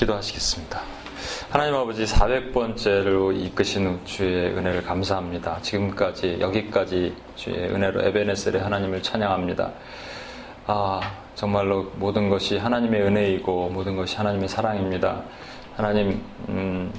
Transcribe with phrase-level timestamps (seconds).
[0.00, 0.80] 기도하시겠습니다.
[1.50, 5.60] 하나님 아버지 400번째로 이끄신 주의 은혜를 감사합니다.
[5.60, 9.72] 지금까지 여기까지 주의 은혜로 에베네셀의 하나님을 찬양합니다.
[10.66, 11.00] 아
[11.34, 15.22] 정말로 모든 것이 하나님의 은혜이고 모든 것이 하나님의 사랑입니다.
[15.76, 16.92] 하나님 음,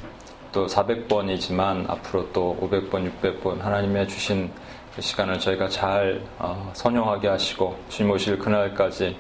[0.52, 4.52] 또 400번이지만 앞으로 또 500번, 600번 하나님의 주신
[4.96, 9.18] 그 시간을 저희가 잘 어, 선용하게 하시고 주님 오실 그날까지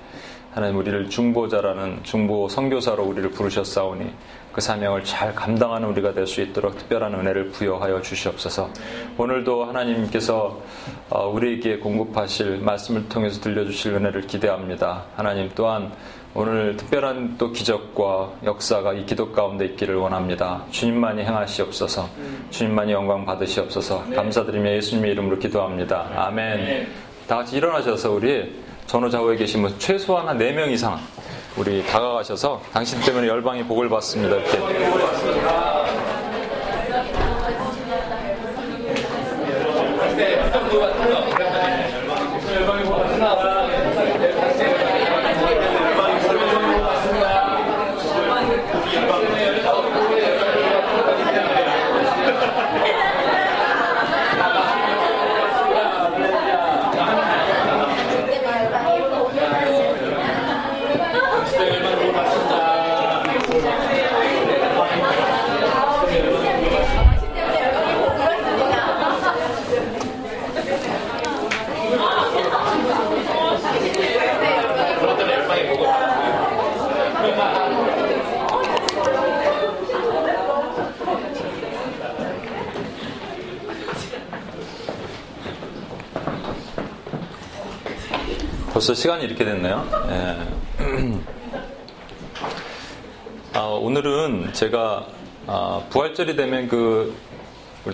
[0.54, 4.12] 하나님 우리를 중보자라는 중보 선교사로 우리를 부르셨사오니
[4.52, 8.70] 그 사명을 잘 감당하는 우리가 될 수 있도록 특별한 은혜를 부여하여 주시옵소서.
[9.18, 10.62] 오늘도 하나님께서
[11.09, 15.06] 어, 우리에게 공급하실 말씀을 통해서 들려주실 은혜를 기대합니다.
[15.16, 15.92] 하나님 또한
[16.34, 20.66] 오늘 특별한 또 기적과 역사가 이 기도 가운데 있기를 원합니다.
[20.72, 22.09] 주님만이 행하시옵소서.
[22.50, 24.06] 주님만이 영광 받으시옵소서.
[24.16, 26.09] 감사드리며 예수님의 이름으로 기도합니다.
[26.16, 26.88] 아멘.
[27.28, 28.61] 다 같이 일어나셔서 우리
[28.91, 31.00] 전후좌우에 계신 분 최소한 한 4명 이상
[31.55, 34.36] 우리 다가가셔서 당신 때문에 열방이 복을 받습니다.
[34.36, 34.59] 이렇게.
[88.82, 89.88] 벌써 시간이 이렇게 됐네요.
[90.10, 90.38] 예.
[93.54, 95.06] 아, 오늘은 제가
[95.46, 97.16] 아, 부활절이 되면 그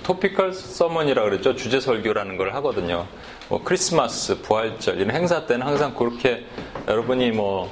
[0.02, 1.58] 토피컬 서먼이라 그랬죠.
[1.58, 3.06] 주제 설교라는 걸 하거든요.
[3.50, 6.46] 뭐 크리스마스, 부활절 이런 행사 때는 항상 그렇게
[6.88, 7.70] 여러분이 뭐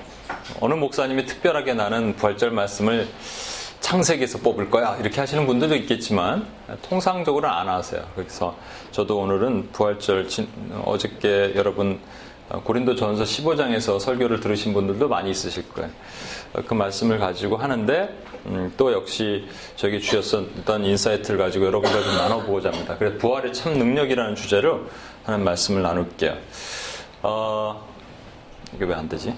[0.60, 3.08] 어느 목사님이 특별하게 나는 부활절 말씀을
[3.80, 6.46] 창세기에서 뽑을 거야 이렇게 하시는 분들도 있겠지만
[6.90, 8.04] 통상적으로는 안 하세요.
[8.14, 8.58] 그래서
[8.92, 10.28] 저도 오늘은 부활절
[10.84, 12.02] 어저께 여러분
[12.50, 15.90] 고린도 전서 15장에서 설교를 들으신 분들도 많이 있으실 거예요.
[16.68, 22.96] 그 말씀을 가지고 하는데 음, 또 역시 저에게 주셨던 insight를 가지고 여러분과 좀 나눠보고자 합니다.
[22.98, 24.86] 그래서 부활의 참 능력이라는 주제로
[25.24, 26.38] 하는 말씀을 나눌게요.
[27.24, 27.88] 어,
[28.76, 29.34] 이게 왜 안 되지?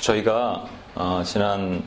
[0.00, 1.82] 저희가 어, 지난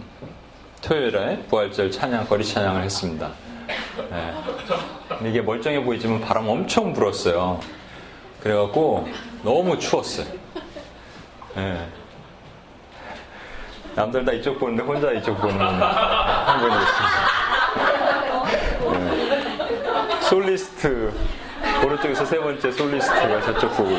[0.82, 3.32] 토요일에 부활절 찬양, 거리 찬양을 했습니다.
[4.10, 4.34] 네.
[5.30, 7.60] 이게 멀쩡해 보이지만 바람 엄청 불었어요.
[8.42, 9.08] 그래갖고
[9.44, 10.28] 너무 추웠어요.
[11.56, 11.88] 네.
[13.96, 17.26] 남들 다 이쪽 보는데 혼자 이쪽 보는 한 분이 있습니다.
[18.92, 20.22] 네.
[20.22, 21.14] 솔리스트
[21.86, 23.96] 오른쪽에서 세 번째 솔리스트가 저쪽 보고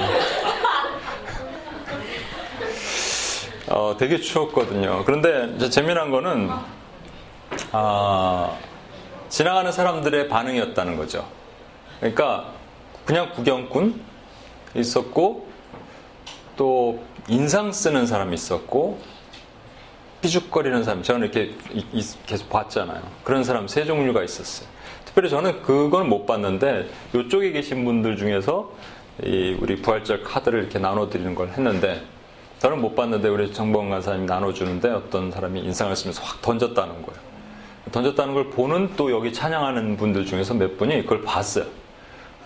[3.69, 5.03] 어, 되게 추웠거든요.
[5.05, 6.51] 그런데 재미난 거는
[7.73, 8.53] 아,
[9.29, 11.27] 지나가는 사람들의 반응이었다는 거죠.
[12.01, 12.53] 그러니까
[13.05, 14.01] 그냥 구경꾼
[14.75, 15.47] 있었고
[16.57, 18.99] 또 인상 쓰는 사람이 있었고
[20.23, 21.55] 삐죽거리는 사람 저는 이렇게
[22.27, 23.03] 계속 봤잖아요.
[23.25, 24.69] 그런 사람 세 종류가 있었어요.
[25.05, 28.73] 특별히 저는 그건 못 봤는데 이쪽에 계신 분들 중에서
[29.23, 32.03] 우리 부활절 카드를 이렇게 나눠드리는 걸 했는데
[32.59, 37.36] 저는 못 봤는데 우리 정범 간사님이 나눠주는데 어떤 사람이 인상을 쓰면서 확 던졌다는 거예요.
[37.93, 41.67] 던졌다는 걸 보는 또 여기 찬양하는 분들 중에서 몇 분이 그걸 봤어요.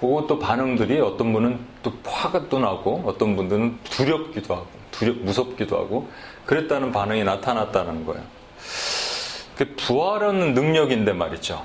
[0.00, 5.76] 보고 또 반응들이 어떤 분은 또 화가 또 나고 어떤 분들은 두렵기도 하고 두렵 무섭기도
[5.76, 6.08] 하고
[6.46, 8.22] 그랬다는 반응이 나타났다는 거예요.
[9.56, 11.64] 그 부활하는 능력인데 말이죠.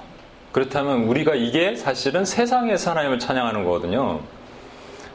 [0.51, 4.19] 그렇다면 우리가 이게 사실은 세상에서 하나님을 찬양하는 거거든요.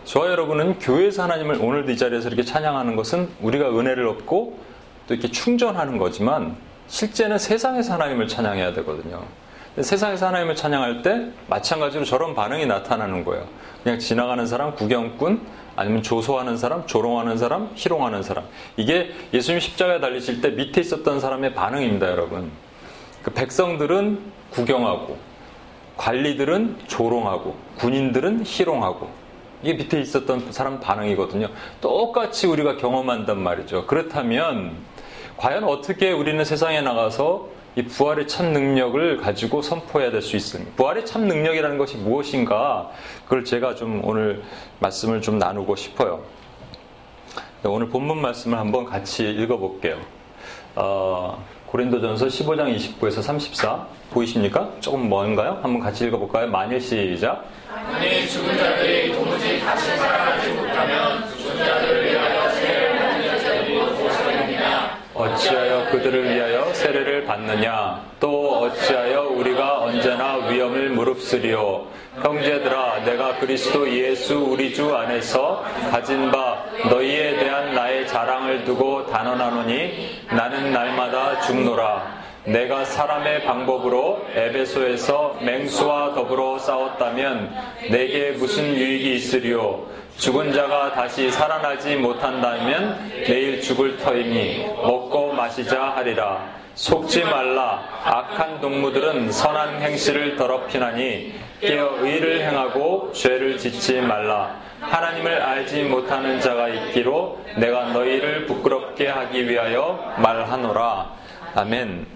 [0.05, 4.59] 저와 여러분은 교회에서 하나님을 오늘도 이 자리에서 이렇게 찬양하는 것은 우리가 은혜를 얻고
[5.07, 6.57] 또 이렇게 충전하는 거지만
[6.91, 9.23] 실제는 세상에서 하나님을 찬양해야 되거든요.
[9.81, 13.47] 세상에서 하나님을 찬양할 때 마찬가지로 저런 반응이 나타나는 거예요.
[13.85, 15.41] 그냥 지나가는 사람, 구경꾼,
[15.77, 18.45] 아니면 조소하는 사람, 조롱하는 사람, 희롱하는 사람.
[18.77, 22.51] 이게 예수님 십자가에 달리실 때 밑에 있었던 사람의 반응입니다, 여러분.
[23.23, 24.19] 그 백성들은
[24.51, 25.17] 구경하고,
[25.97, 29.09] 관리들은 조롱하고, 군인들은 희롱하고,
[29.63, 31.49] 이게 밑에 있었던 사람 반응이거든요.
[31.81, 33.87] 똑같이 우리가 경험한단 말이죠.
[33.87, 34.75] 그렇다면,
[35.41, 40.71] 과연 어떻게 우리는 세상에 나가서 이 부활의 참 능력을 가지고 선포해야 될 수 있습니까?
[40.77, 42.91] 부활의 참 능력이라는 것이 무엇인가?
[43.25, 44.43] 그걸 제가 좀 오늘
[44.81, 46.21] 말씀을 좀 나누고 싶어요.
[47.65, 49.97] 오늘 본문 말씀을 한번 같이 읽어볼게요.
[50.75, 54.69] 어, 고린도전서 15장 29에서 34 보이십니까?
[54.81, 55.59] 조금 먼가요?
[55.63, 56.49] 한번 같이 읽어볼까요?
[56.49, 57.47] 만일 시작.
[57.91, 62.30] 만일 죽은 자들이 도무지 다시 살아나지 못하면 죽은 자들을 위하여
[65.21, 68.01] 어찌하여 그들을 위하여 세례를 받느냐?
[68.19, 71.87] 또 어찌하여 우리가 언제나 위험을 무릅쓰리오?
[72.23, 80.27] 형제들아, 내가 그리스도 예수 우리 주 안에서 가진 바 너희에 대한 나의 자랑을 두고 단언하노니
[80.35, 82.21] 나는 날마다 죽노라.
[82.47, 87.55] 내가 사람의 방법으로 에베소에서 맹수와 더불어 싸웠다면
[87.91, 89.87] 내게 무슨 유익이 있으리요?
[90.21, 96.45] 죽은 자가 다시 살아나지 못한다면 내일 죽을 터이니 먹고 마시자 하리라.
[96.75, 97.83] 속지 말라.
[98.05, 101.33] 악한 동무들은 선한 행실을 더럽히나니
[101.63, 104.61] 깨어 의를 행하고 죄를 짓지 말라.
[104.83, 111.13] 하나님을 알지 못하는 자가 있기로 내가 너희를 부끄럽게 하기 위하여 말하노라.
[111.55, 112.07] 아멘.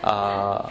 [0.00, 0.62] 아,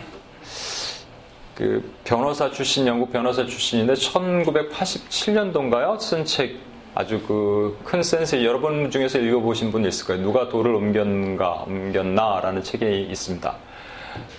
[1.55, 5.97] 그 변호사 출신 영국 변호사 출신인데 1987년도인가요?
[5.99, 6.57] 쓴 책
[6.93, 10.21] 아주 그 큰 센스 여러분 중에서 읽어보신 분 있을 거예요.
[10.21, 13.55] 누가 돌을 옮겼는가 옮겼나라는 책이 있습니다.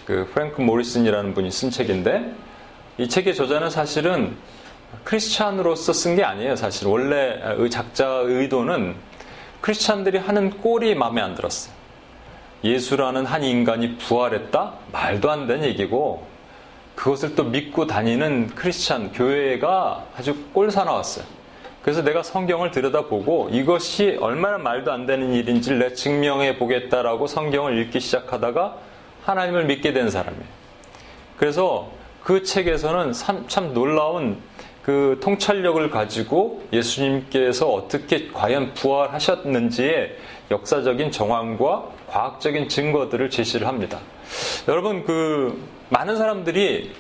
[0.07, 2.33] 그 프랭크 모리슨이라는 분이 쓴 책인데
[2.99, 4.37] 이 책의 저자는 사실은
[5.05, 6.57] 크리스찬으로서 쓴 게 아니에요.
[6.57, 7.39] 사실 원래
[7.71, 8.95] 작자 의도는
[9.61, 11.75] 크리스찬들이 하는 꼴이 마음에 안 들었어요.
[12.65, 14.73] 예수라는 한 인간이 부활했다?
[14.93, 16.27] 말도 안 되는 얘기고
[16.97, 21.25] 그것을 또 믿고 다니는 크리스찬 교회가 아주 꼴사나웠어요.
[21.83, 28.01] 그래서 내가 성경을 들여다보고 이것이 얼마나 말도 안 되는 일인지를 내가 증명해 보겠다라고 성경을 읽기
[28.01, 28.77] 시작하다가
[29.23, 30.45] 하나님을 믿게 된 사람이에요.
[31.37, 31.93] 그래서
[32.25, 33.13] 그 책에서는
[33.47, 34.39] 참, 놀라운
[34.83, 40.17] 그 통찰력을 가지고 예수님께서 어떻게 과연 부활하셨는지의
[40.51, 44.01] 역사적인 정황과 과학적인 증거들을 제시를 합니다.
[44.67, 46.93] 여러분 그 많은 사람들이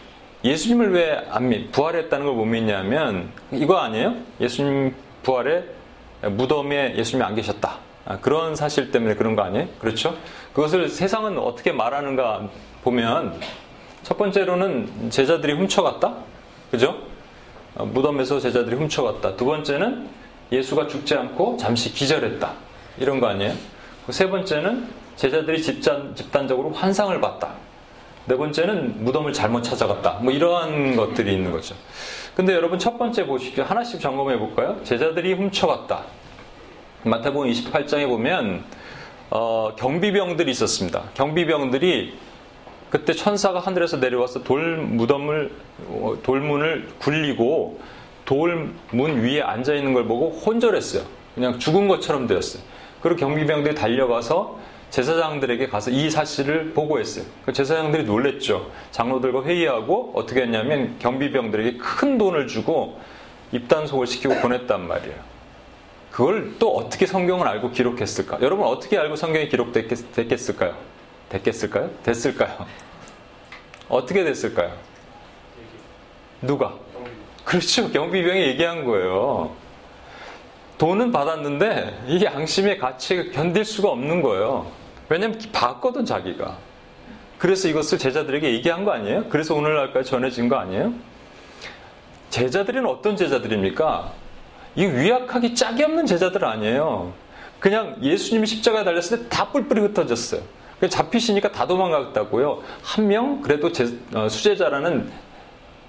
[0.44, 4.15] 예수님을 왜 안 믿, 부활했다는 걸 못 믿냐면 이거 아니에요?
[4.41, 5.65] 예수님 부활에
[6.23, 7.79] 무덤에 예수님이 안 계셨다.
[8.05, 9.67] 아, 그런 사실 때문에 그런 거 아니에요?
[9.81, 10.17] 그렇죠?
[10.53, 12.49] 그것을 세상은 어떻게 말하는가
[12.85, 13.41] 보면
[14.05, 16.15] 첫 번째로는 제자들이 훔쳐갔다.
[16.71, 16.97] 그죠?
[17.75, 19.37] 어, 무덤에서 제자들이 훔쳐갔다.
[19.37, 20.09] 두 번째는
[20.53, 22.53] 예수가 죽지 않고 잠시 기절했다.
[22.99, 23.53] 이런 거 아니에요?
[24.11, 27.55] 세 번째는 제자들이 집단, 집단적으로 환상을 봤다.
[28.26, 30.19] 네 번째는 무덤을 잘못 찾아갔다.
[30.20, 31.76] 뭐 이러한 것들이 있는 거죠.
[32.34, 33.62] 근데 여러분 첫 번째 보시죠.
[33.62, 34.81] 하나씩 점검해 볼까요?
[34.82, 36.05] 제자들이 훔쳐갔다.
[37.05, 38.64] 마태복음 28장에 보면
[39.31, 41.05] 어, 경비병들이 있었습니다.
[41.14, 42.19] 경비병들이
[42.90, 45.52] 그때 천사가 하늘에서 내려와서 돌 무덤을
[45.88, 47.81] 어, 돌문을 굴리고
[48.25, 51.05] 돌문 위에 앉아 있는 걸 보고 혼절했어요.
[51.37, 52.62] 그냥 죽은 것처럼 되었어요.
[53.00, 54.58] 그리고 경비병들이 달려가서
[54.91, 57.25] 제사장들에게 가서 이 사실을 보고했어요.
[57.44, 58.71] 그 제사장들이 놀랬죠.
[58.93, 62.99] 장로들과 회의하고 어떻게 했냐면 경비병들에게 큰 돈을 주고
[63.53, 65.17] 입단속을 시키고 보냈단 말이에요.
[66.11, 68.38] 그걸 또 어떻게 성경을 알고 기록했을까?
[68.41, 70.75] 여러분 어떻게 알고 성경이 기록됐겠을까요?
[71.29, 71.91] 됐겠을까요?
[72.03, 72.67] 됐을까요?
[73.89, 74.73] 어떻게 됐을까요?
[76.41, 76.75] 누가?
[77.44, 77.91] 그렇죠.
[77.91, 79.55] 경비병이 얘기한 거예요.
[80.78, 84.67] 돈은 받았는데 이게 양심의 가치가 견딜 수가 없는 거예요.
[85.08, 86.58] 왜냐면 봤거든 자기가.
[87.39, 89.24] 그래서 이것을 제자들에게 얘기한 거 아니에요?
[89.29, 90.93] 그래서 오늘날까지 전해진 거 아니에요?
[92.31, 94.12] 제자들은 어떤 제자들입니까?
[94.74, 97.12] 이 위약하기 짝이 없는 제자들 아니에요.
[97.60, 100.43] 그냥 예수님이 십자가에 달렸을 때 다 뿔뿔이 흩어졌어요.
[100.91, 102.62] 잡히시니까 다 도망갔다고요.
[102.82, 105.10] 한 명 그래도 제, 어, 수제자라는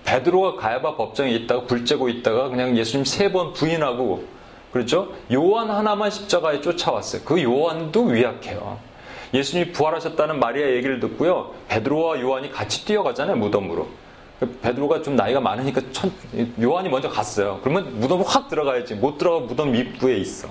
[0.06, 4.24] 베드로가 가야바 법정에 있다가 불 째고 있다가 그냥 예수님 세 번 부인하고
[4.72, 5.14] 그렇죠?
[5.34, 7.22] 요한 하나만 십자가에 쫓아왔어요.
[7.24, 8.80] 그 요한도 위약해요.
[9.34, 11.54] 예수님이 부활하셨다는 마리아 얘기를 듣고요.
[11.68, 13.88] 베드로와 요한이 같이 뛰어가잖아요, 무덤으로.
[14.62, 16.12] 베드로가 좀 나이가 많으니까 천,
[16.62, 17.60] 요한이 먼저 갔어요.
[17.64, 18.96] 그러면 무덤으로 확 들어가야지.
[18.96, 20.48] 못 들어가 무덤 입구에 있어.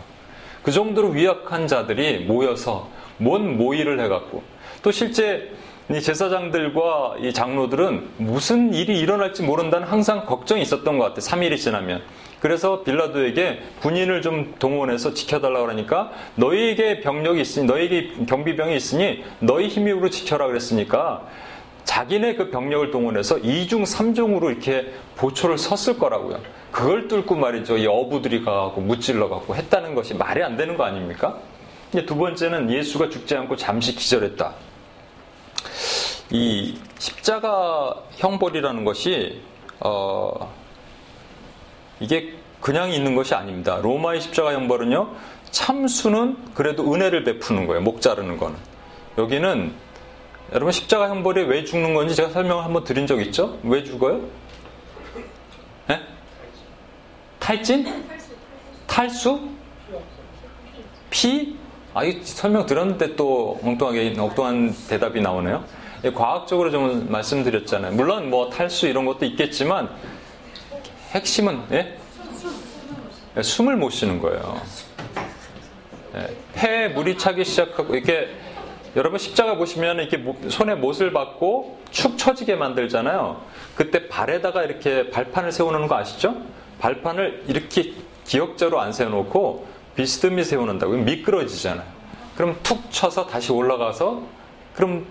[0.62, 4.42] 그 정도로 위약한 자들이 모여서 뭔 모의를 해갖고
[4.82, 5.52] 또 실제
[5.88, 11.20] 이 제사장들과 이 장로들은 무슨 일이 일어날지 모른다는 항상 걱정이 있었던 것 같아요.
[11.20, 12.02] 3일이 지나면.
[12.40, 20.10] 그래서 빌라도에게 군인을 좀 동원해서 지켜달라고 하니까 너희에게 병력이 있으니 너희에게 경비병이 있으니 너희 힘으로
[20.10, 21.26] 지켜라 그랬으니까
[21.84, 26.40] 자기네 그 병력을 동원해서 2중 3중으로 이렇게 보초를 섰을 거라고요.
[26.70, 27.78] 그걸 뚫고 말이죠.
[27.78, 31.38] 이 어부들이 가고 무찔러 갖고 했다는 것이 말이 안 되는 거 아닙니까?
[32.04, 34.52] 두 번째는 예수가 죽지 않고 잠시 기절했다.
[36.30, 39.40] 이 십자가 형벌이라는 것이
[39.80, 40.52] 어
[42.00, 43.78] 이게 그냥 있는 것이 아닙니다.
[43.82, 45.14] 로마의 십자가 형벌은요,
[45.50, 47.82] 참수는 그래도 은혜를 베푸는 거예요.
[47.82, 48.56] 목 자르는 거는.
[49.18, 49.72] 여기는
[50.52, 53.58] 여러분 십자가 형벌이 왜 죽는 건지 제가 설명을 한번 드린 적 있죠?
[53.62, 54.20] 왜 죽어요?
[55.88, 56.00] 네?
[57.38, 58.04] 탈진?
[58.86, 59.40] 탈수?
[61.10, 61.56] 피?
[61.94, 65.64] 아, 이 설명 들었는데 또 엉뚱하게, 엉뚱한 대답이 나오네요.
[66.04, 67.92] 예, 과학적으로 좀 말씀드렸잖아요.
[67.92, 69.88] 물론 뭐 탈수 이런 것도 있겠지만,
[71.16, 71.96] 핵심은, 예?
[73.38, 74.60] 예, 숨을 못 쉬는 거예요.
[76.14, 78.28] 예, 폐에 물이 차기 시작하고, 이렇게,
[78.96, 83.42] 여러분 십자가 보시면 이렇게 손에 못을 받고 축 처지게 만들잖아요.
[83.74, 86.34] 그때 발에다가 이렇게 발판을 세우는 거 아시죠?
[86.78, 87.92] 발판을 이렇게
[88.24, 91.86] 기역자로 안 세워놓고 비스듬히 세워놓는다고 미끄러지잖아요.
[92.36, 94.22] 그럼 툭 쳐서 다시 올라가서
[94.74, 95.06] 그럼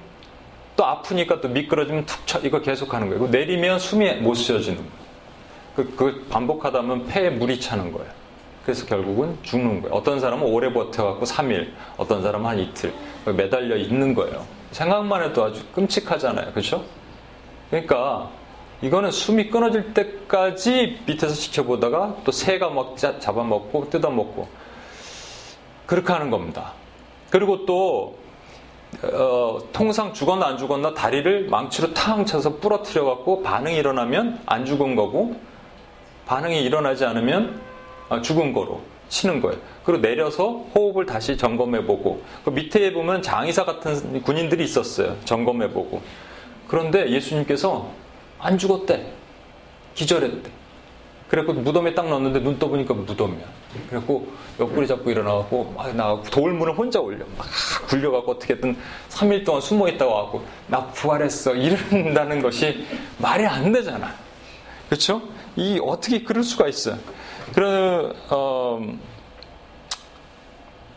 [0.75, 3.27] 또 아프니까 또 미끄러지면 툭 쳐 이거 계속 하는 거예요.
[3.27, 5.04] 내리면 숨이 못 쉬어지는 거예요.
[5.75, 8.09] 그, 그 반복하다 보면 폐에 물이 차는 거예요.
[8.63, 9.95] 그래서 결국은 죽는 거예요.
[9.95, 12.93] 어떤 사람은 오래 버텨갖고 3일, 어떤 사람은 한 이틀
[13.25, 14.45] 매달려 있는 거예요.
[14.71, 16.51] 생각만 해도 아주 끔찍하잖아요.
[16.51, 16.83] 그렇죠?
[17.69, 18.29] 그러니까
[18.81, 24.47] 이거는 숨이 끊어질 때까지 밑에서 지켜보다가 또 새가 막 잡아먹고 뜯어먹고
[25.85, 26.73] 그렇게 하는 겁니다.
[27.29, 28.17] 그리고 또
[29.03, 34.95] 어, 통상 죽었나 안 죽었나 다리를 망치로 탕 쳐서 부러뜨려 갖고 반응이 일어나면 안 죽은
[34.95, 35.35] 거고
[36.25, 37.59] 반응이 일어나지 않으면
[38.09, 39.59] 아, 죽은 거로 치는 거예요.
[39.83, 45.15] 그리고 내려서 호흡을 다시 점검해 보고 그 밑에 보면 장의사 같은 군인들이 있었어요.
[45.25, 46.01] 점검해 보고
[46.67, 47.89] 그런데 예수님께서
[48.39, 49.05] 안 죽었대.
[49.93, 50.49] 기절했대.
[51.29, 53.45] 그래갖고 무덤에 딱 넣었는데 눈 떠보니까 무덤이야.
[53.89, 54.27] 그래갖고
[54.59, 57.25] 옆구리 잡고 일어나갖고 막 나가고 돌문을 혼자 올려.
[57.37, 57.47] 막
[57.87, 58.77] 굴려갖고 어떻게든
[59.09, 61.55] 3일 동안 숨어 있다가 와갖고 나 부활했어.
[61.55, 62.85] 이런다는 것이
[63.17, 64.13] 말이 안 되잖아.
[64.89, 65.21] 그렇죠?
[65.55, 66.97] 이 어떻게 그럴 수가 있어요.
[67.53, 68.81] 그런 어,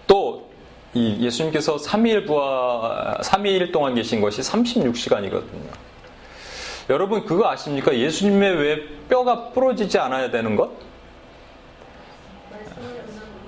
[0.06, 5.88] 또이 예수님께서 3일 부활 3일 동안 계신 것이 36시간이거든요.
[6.90, 7.94] 여러분 그거 아십니까?
[7.94, 10.70] 예수님의 왜 뼈가 부러지지 않아야 되는 것?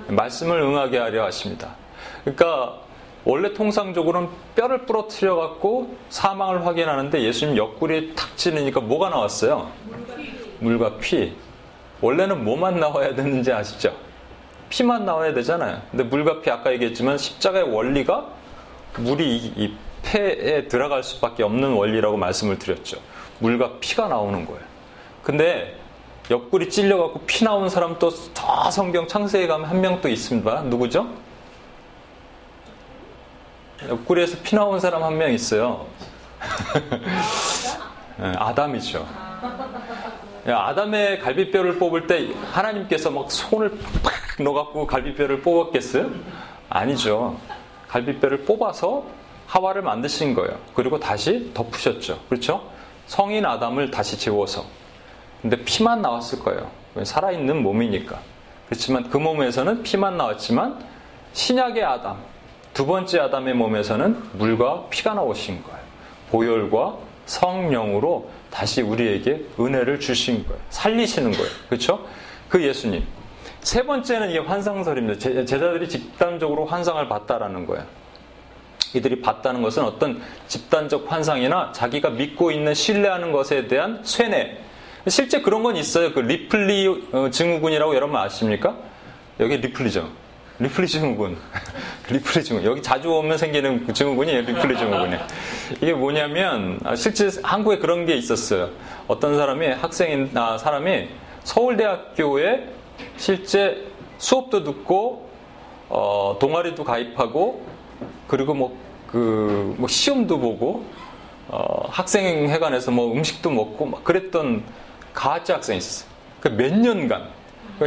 [0.08, 1.74] 말씀을 응하게 하려 하십니다.
[2.24, 2.80] 그러니까
[3.24, 9.70] 원래 통상적으로는 뼈를 부러뜨려 갖고 사망을 확인하는데 예수님 옆구리에 탁 찌르니까 뭐가 나왔어요?
[10.60, 11.34] 물과 피.
[12.00, 13.94] 원래는 뭐만 나와야 되는지 아시죠?
[14.68, 15.82] 피만 나와야 되잖아요.
[15.90, 18.26] 근데 물과 피 아까 얘기했지만 십자가의 원리가
[18.96, 22.98] 물이 이 폐에 들어갈 수밖에 없는 원리라고 말씀을 드렸죠.
[23.40, 24.60] 물과 피가 나오는 거예요.
[25.22, 25.76] 근데
[26.30, 30.62] 옆구리 찔려갖고 피 나온 사람 또 더 성경 창세에 가면 한 명 또 있습니다.
[30.62, 31.06] 누구죠?
[33.88, 35.86] 옆구리에서 피 나온 사람 한 명 있어요.
[38.18, 39.06] 네, 아담이죠.
[40.52, 43.70] 아담의 갈비뼈를 뽑을 때 하나님께서 막 손을
[44.02, 46.10] 팍 넣어갖고 갈비뼈를 뽑았겠어요?
[46.68, 47.38] 아니죠.
[47.88, 49.04] 갈비뼈를 뽑아서
[49.46, 50.58] 하와를 만드신 거예요.
[50.74, 52.20] 그리고 다시 덮으셨죠.
[52.28, 52.62] 그렇죠?
[53.06, 54.64] 성인 아담을 다시 재워서.
[55.42, 56.70] 근데 피만 나왔을 거예요.
[57.02, 58.18] 살아있는 몸이니까.
[58.66, 60.78] 그렇지만 그 몸에서는 피만 나왔지만
[61.32, 62.18] 신약의 아담,
[62.72, 65.80] 두 번째 아담의 몸에서는 물과 피가 나오신 거예요.
[66.30, 70.60] 보혈과 성령으로 다시 우리에게 은혜를 주신 거예요.
[70.70, 71.48] 살리시는 거예요.
[71.68, 72.06] 그렇죠?
[72.48, 73.04] 그 예수님.
[73.60, 75.18] 세 번째는 이게 환상설입니다.
[75.18, 77.84] 제자들이 집단적으로 환상을 봤다라는 거예요.
[78.94, 84.58] 이들이 봤다는 것은 어떤 집단적 환상이나 자기가 믿고 있는 신뢰하는 것에 대한 쇠뇌.
[85.06, 86.12] 실제 그런 건 있어요.
[86.12, 88.76] 그 리플리 어, 증후군이라고 여러분 아십니까?
[89.38, 90.10] 여기 리플리죠.
[90.60, 91.38] 리플리 증후군.
[92.10, 92.70] 리플리 증후군.
[92.70, 95.20] 여기 자주 오면 생기는 그 증후군이 리플리 증후군이에요.
[95.76, 98.68] 이게 뭐냐면, 아, 실제 한국에 그런 게 있었어요.
[99.08, 101.08] 어떤 사람이, 학생인, 아, 사람이
[101.44, 102.68] 서울대학교에
[103.16, 103.86] 실제
[104.18, 105.30] 수업도 듣고,
[105.88, 107.64] 어, 동아리도 가입하고,
[108.28, 108.76] 그리고 뭐,
[109.10, 110.84] 그, 뭐 시험도 보고,
[111.48, 114.62] 어, 학생회관에서 뭐 음식도 먹고, 막 그랬던
[115.14, 116.10] 가짜 학생이 있었어요.
[116.40, 117.28] 그 몇 년간.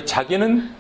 [0.06, 0.72] 자기는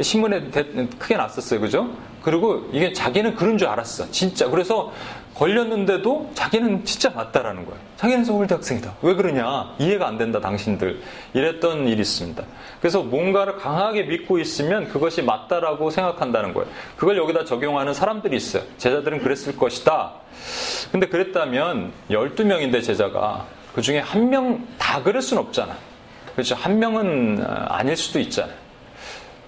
[0.00, 0.50] 신문에
[0.98, 1.60] 크게 났었어요.
[1.60, 1.90] 그죠?
[2.22, 4.10] 그리고 이게 자기는 그런 줄 알았어.
[4.10, 4.48] 진짜.
[4.48, 4.92] 그래서
[5.34, 7.80] 걸렸는데도 자기는 진짜 맞다라는 거예요.
[7.96, 8.94] 자기는 서울대 학생이다.
[9.02, 9.74] 왜 그러냐?
[9.78, 11.00] 이해가 안 된다, 당신들.
[11.34, 12.42] 이랬던 일이 있습니다.
[12.80, 16.68] 그래서 뭔가를 강하게 믿고 있으면 그것이 맞다라고 생각한다는 거예요.
[16.96, 18.62] 그걸 여기다 적용하는 사람들이 있어요.
[18.78, 20.12] 제자들은 그랬을 것이다.
[20.92, 25.74] 근데 그랬다면 12명인데 제자가 그 중에 한 명 다 그럴 수는 없잖아.
[26.34, 26.54] 그렇죠.
[26.54, 28.61] 한 명은 아닐 수도 있잖아요.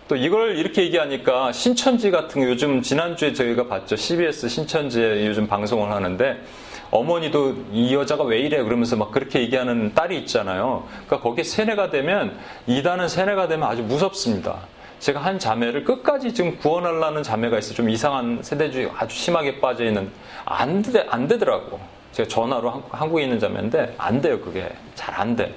[0.06, 3.96] 또 이걸 이렇게 얘기하니까 신천지 같은 거 요즘 지난주에 저희가 봤죠.
[3.96, 6.42] CBS 신천지에 요즘 방송을 하는데
[6.90, 10.86] 어머니도 이 여자가 왜 이래 그러면서 막 그렇게 얘기하는 딸이 있잖아요.
[11.06, 14.58] 그러니까 거기에 세뇌가 되면 이단은 세뇌가 되면 아주 무섭습니다.
[15.00, 17.74] 제가 한 자매를 끝까지 지금 구원하려는 자매가 있어요.
[17.74, 20.10] 좀 이상한 세대주의 아주 심하게 빠져 있는
[20.44, 21.80] 안, 되, 안 되더라고.
[22.12, 24.38] 제가 전화로 한국에 있는 자매인데 안 돼요.
[24.40, 25.54] 그게 잘 안 돼.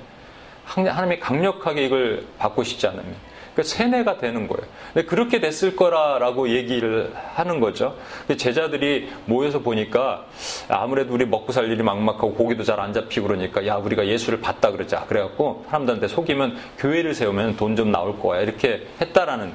[0.66, 3.27] 하나님이 강력하게 이걸 바꾸시지 않으면.
[3.58, 4.64] 그러니까 세뇌가 되는 거예요.
[4.94, 7.96] 근데 그렇게 됐을 거라라고 얘기를 하는 거죠.
[8.38, 10.26] 제자들이 모여서 보니까
[10.70, 14.70] 아무래도 우리 먹고 살 일이 막막하고 고기도 잘 안 잡히고 그러니까 야 우리가 예수를 봤다
[14.70, 15.06] 그러자.
[15.08, 19.54] 그래갖고 사람들한테 속이면 교회를 세우면 돈 좀 나올 거야 이렇게 했다라는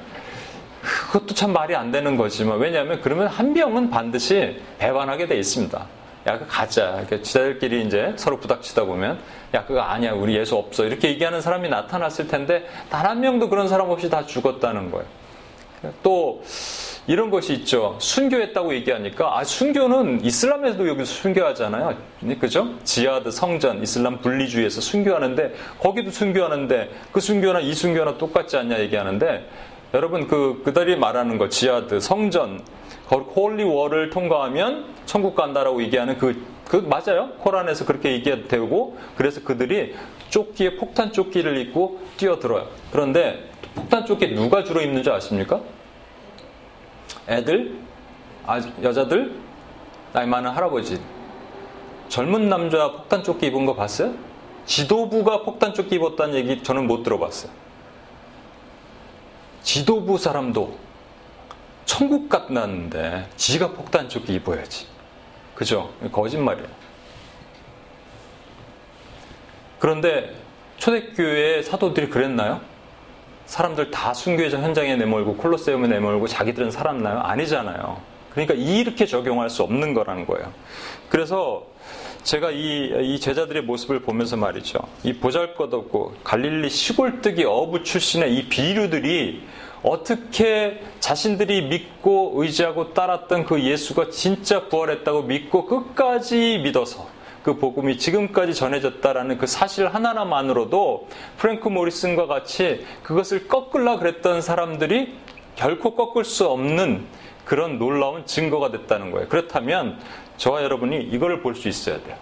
[0.81, 5.87] 그것도 참 말이 안 되는 거지만 왜냐하면 그러면 한 병은 반드시 배반하게 돼 있습니다.
[6.27, 6.45] 야, 그.
[6.99, 9.19] 이렇게 지자들끼리 이제 서로 부닥치다 보면,
[9.53, 10.13] 야, 그거 아니야.
[10.13, 10.83] 우리 예수 없어.
[10.85, 15.05] 이렇게 얘기하는 사람이 나타났을 텐데, 단 한 명도 그런 사람 없이 다 죽었다는 거예요.
[16.01, 16.41] 또,
[17.05, 17.97] 이런 것이 있죠.
[17.99, 21.97] 순교했다고 얘기하니까, 아, 순교는 이슬람에서도 여기서 순교하잖아요.
[22.39, 22.69] 그죠?
[22.85, 29.49] 지하드, 성전, 이슬람 분리주의에서 순교하는데, 거기도 순교하는데, 그 순교나 이 순교나 똑같지 않냐 얘기하는데,
[29.93, 32.61] 여러분, 그, 그들이 말하는 거, 지하드, 성전,
[33.11, 37.31] holy war를 통과하면 천국 간다라고 얘기하는 그, 그 맞아요.
[37.39, 39.95] 코란에서 그렇게 얘기되고 그래서 그들이
[40.29, 42.67] 조끼에 폭탄 조끼를 입고 뛰어들어요.
[42.91, 45.61] 그런데 폭탄 조끼 누가 주로 입는 줄 아십니까?
[47.27, 47.77] 애들,
[48.45, 49.35] 아, 여자들,
[50.11, 50.99] 나이 많은 할아버지.
[52.09, 54.13] 젊은 남자 폭탄 조끼 입은 거 봤어요?
[54.65, 57.51] 지도부가 폭탄 조끼 입었다는 얘기 저는 못 들어봤어요.
[59.63, 60.77] 지도부 사람도
[61.85, 64.92] 천국 같났는데 지가 폭탄 조끼 입어야지.
[65.55, 65.93] 그죠?
[66.11, 66.67] 거짓말이에요.
[69.79, 70.33] 그런데
[70.77, 72.61] 초대교회 사도들이 그랬나요?
[73.45, 77.19] 사람들 다 순교회장 현장에 내몰고 콜로세움에 내몰고 자기들은 살았나요?
[77.19, 78.01] 아니잖아요.
[78.31, 80.51] 그러니까 이렇게 적용할 수 없는 거라는 거예요.
[81.09, 81.65] 그래서
[82.23, 84.79] 제가 이, 이 제자들의 모습을 보면서 말이죠.
[85.03, 89.43] 이 보잘 것 없고 갈릴리 시골뜨기 어부 출신의 이 비류들이
[89.83, 97.07] 어떻게 자신들이 믿고 의지하고 따랐던 그 예수가 진짜 부활했다고 믿고 끝까지 믿어서
[97.43, 105.15] 그 복음이 지금까지 전해졌다라는 그 사실 하나만으로도 프랭크 모리슨과 같이 그것을 꺾으려 그랬던 사람들이
[105.57, 107.05] 결코 꺾을 수 없는
[107.43, 109.27] 그런 놀라운 증거가 됐다는 거예요.
[109.27, 109.99] 그렇다면
[110.37, 112.15] 저와 여러분이 이걸 볼 수 있어야 돼요.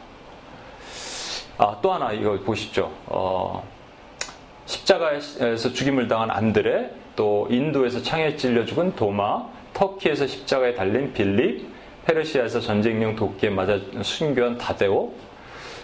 [1.59, 2.91] 아, 또 하나 이거 보십시오.
[3.05, 3.63] 어,
[4.65, 11.67] 십자가에서 죽임을 당한 안드레, 또 인도에서 창에 찔려 죽은 도마, 터키에서 십자가에 달린 빌립,
[12.06, 15.12] 페르시아에서 전쟁용 도끼에 맞아 순교한 다데오,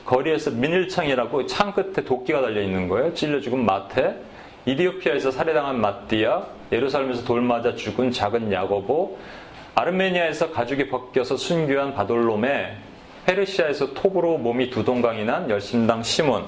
[0.06, 3.14] 거리에서 민일창이라고 창 끝에 도끼가 달려 있는 거예요.
[3.14, 4.16] 찔려 죽은 마테,
[4.66, 9.18] 이디오피아에서 살해당한 마띠아, 예루살렘에서 돌 맞아 죽은 작은 야고보,
[9.76, 12.78] 아르메니아에서 가죽이 벗겨서 순교한 바돌롬에,
[13.26, 16.46] 페르시아에서 톱으로 몸이 두 동강이 난 열심당 시몬,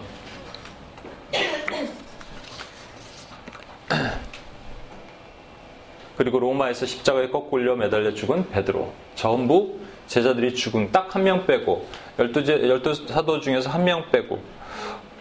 [6.20, 8.92] 그리고 로마에서 십자가에 거꾸려 매달려 죽은 베드로.
[9.16, 11.88] 전부 제자들이 죽은 딱 한 명 빼고
[12.20, 14.38] 열두, 제, 열두 사도 중에서 한 명 빼고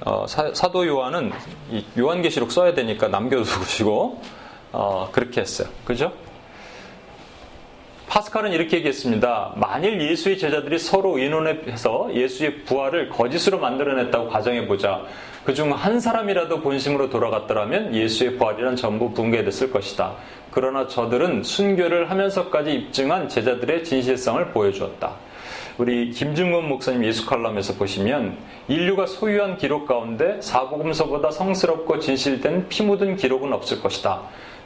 [0.04, 1.30] 어, 사, 도 요한은
[1.96, 4.20] 요한계시록 써야 되니까 남겨두시고
[4.72, 5.68] 어, 그렇게 했어요.
[5.84, 6.12] 그죠?
[8.08, 9.52] 파스칼은 이렇게 얘기했습니다.
[9.54, 15.04] 만일 예수의 제자들이 서로 의논해서 예수의 부활을 거짓으로 만들어냈다고 가정해보자.
[15.48, 20.12] 그중 한 사람이라도 본심으로 돌아갔더라면 예수의 부활이란 전부 붕괴됐을 것이다.
[20.50, 25.14] 그러나 저들은 순교를 하면서까지 입증한 제자들의 진실성을 보여주었다.
[25.78, 28.36] 우리 김중건 목사님 예수 칼럼에서 보시면
[28.68, 34.20] 인류가 소유한 기록 가운데 사복음서보다 성스럽고 진실된 피 묻은 기록은 없을 것이다.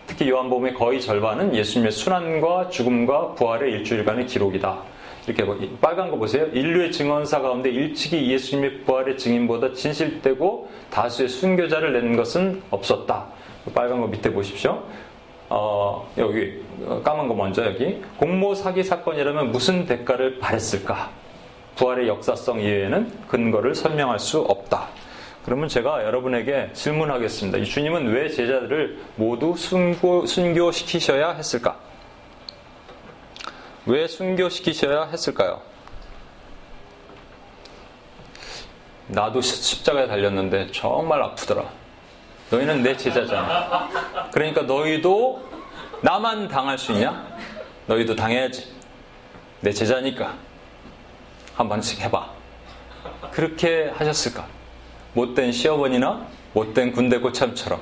[0.08, 4.91] 특히 요한복음의 거의 절반은 예수님의 순환과 죽음과 부활의 일주일간의 기록이다.
[5.26, 5.44] 이렇게
[5.80, 6.46] 빨간 거 보세요.
[6.52, 13.26] 인류의 증언사 가운데 일찍이 예수님의 부활의 증인보다 진실되고 다수의 순교자를 낸 것은 없었다.
[13.74, 14.82] 빨간 거 밑에 보십시오.
[15.48, 16.62] 어, 여기
[17.04, 21.10] 까만 거 먼저 여기 공모 사기 사건이라면 무슨 대가를 바랬을까?
[21.76, 24.88] 부활의 역사성 이외에는 근거를 설명할 수 없다.
[25.44, 27.58] 그러면 제가 여러분에게 질문하겠습니다.
[27.58, 31.76] 이 주님은 왜 제자들을 모두 순교, 순교시키셔야 했을까?
[33.86, 35.60] 왜 순교시키셔야 했을까요?
[39.08, 41.64] 나도 십자가에 달렸는데 정말 아프더라.
[42.50, 44.30] 너희는 내 제자잖아.
[44.32, 45.48] 그러니까 너희도
[46.02, 47.26] 나만 당할 수 있냐?
[47.86, 48.72] 너희도 당해야지.
[49.60, 50.34] 내 제자니까.
[51.54, 52.30] 한 번씩 해봐.
[53.32, 54.46] 그렇게 하셨을까?
[55.14, 57.80] 못된 시어머니나 못된 군대 고참처럼.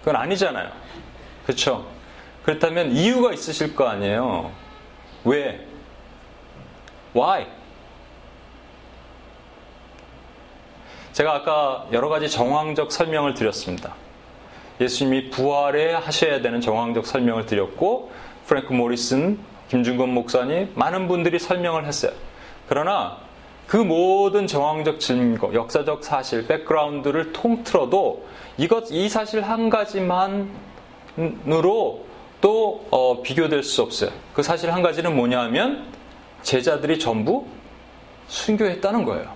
[0.00, 0.70] 그건 아니잖아요.
[1.44, 1.86] 그렇죠?
[2.44, 4.52] 그렇다면 이유가 있으실 거 아니에요.
[5.24, 5.66] 왜?
[7.14, 7.46] Why?
[11.12, 13.94] 제가 아까 여러 가지 정황적 설명을 드렸습니다.
[14.80, 18.10] 예수님이 부활에 하셔야 되는 정황적 설명을 드렸고
[18.46, 22.12] 프랭크 모리슨, 김준건 목사님 많은 분들이 설명을 했어요.
[22.68, 23.18] 그러나
[23.66, 28.26] 그 모든 정황적 증거, 역사적 사실, 백그라운드를 통틀어도
[28.58, 30.48] 이것 이 사실 한 가지만으로
[32.44, 34.10] 또 어, 비교될 수 없어요.
[34.34, 35.86] 그 사실 한 가지는 뭐냐 하면
[36.42, 37.46] 제자들이 전부
[38.26, 39.32] 순교했다는 거예요.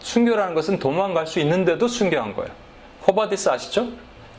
[0.00, 2.50] 순교라는 것은 도망갈 수 있는데도 순교한 거예요.
[3.04, 3.88] Quo Vadis 아시죠?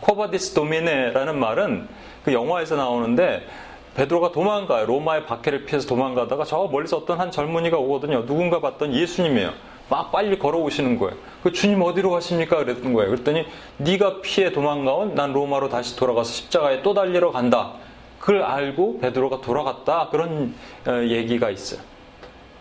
[0.02, 1.88] Quo Vadis Domine라는 말은
[2.24, 3.48] 그 영화에서 나오는데
[3.96, 4.86] 베드로가 도망가요.
[4.86, 8.28] 로마의 박해를 피해서 도망가다가 저 멀리서 어떤 한 젊은이가 오거든요.
[8.28, 9.54] 누군가 봤더니 예수님이에요.
[9.89, 11.15] 막 빨리 걸어오시는 거예요.
[11.43, 12.58] 그 주님 어디로 가십니까?
[12.58, 13.10] 그랬던 거예요.
[13.10, 13.45] 그랬더니
[13.78, 17.73] 네가 피해 도망가온 난 로마로 다시 돌아가서 십자가에 또 달리러 간다.
[18.19, 20.10] 그걸 알고 베드로가 돌아갔다.
[20.10, 20.54] 그런
[20.86, 21.80] 어, 얘기가 있어요.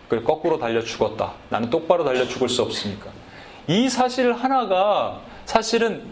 [0.07, 1.33] 그래 거꾸로 달려 죽었다.
[1.49, 3.09] 나는 똑바로 달려 죽을 수 없으니까.
[3.67, 6.03] 이 사실 하나가 사실은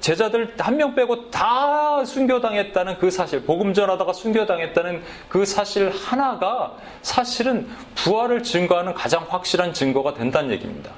[0.00, 7.68] 제자들 한 명 빼고 다 순교당했다는 그 사실, 복음 전하다가 순교당했다는 그 사실 하나가 사실은
[7.94, 10.90] 부활을 증거하는 가장 확실한 증거가 된다는 얘기입니다.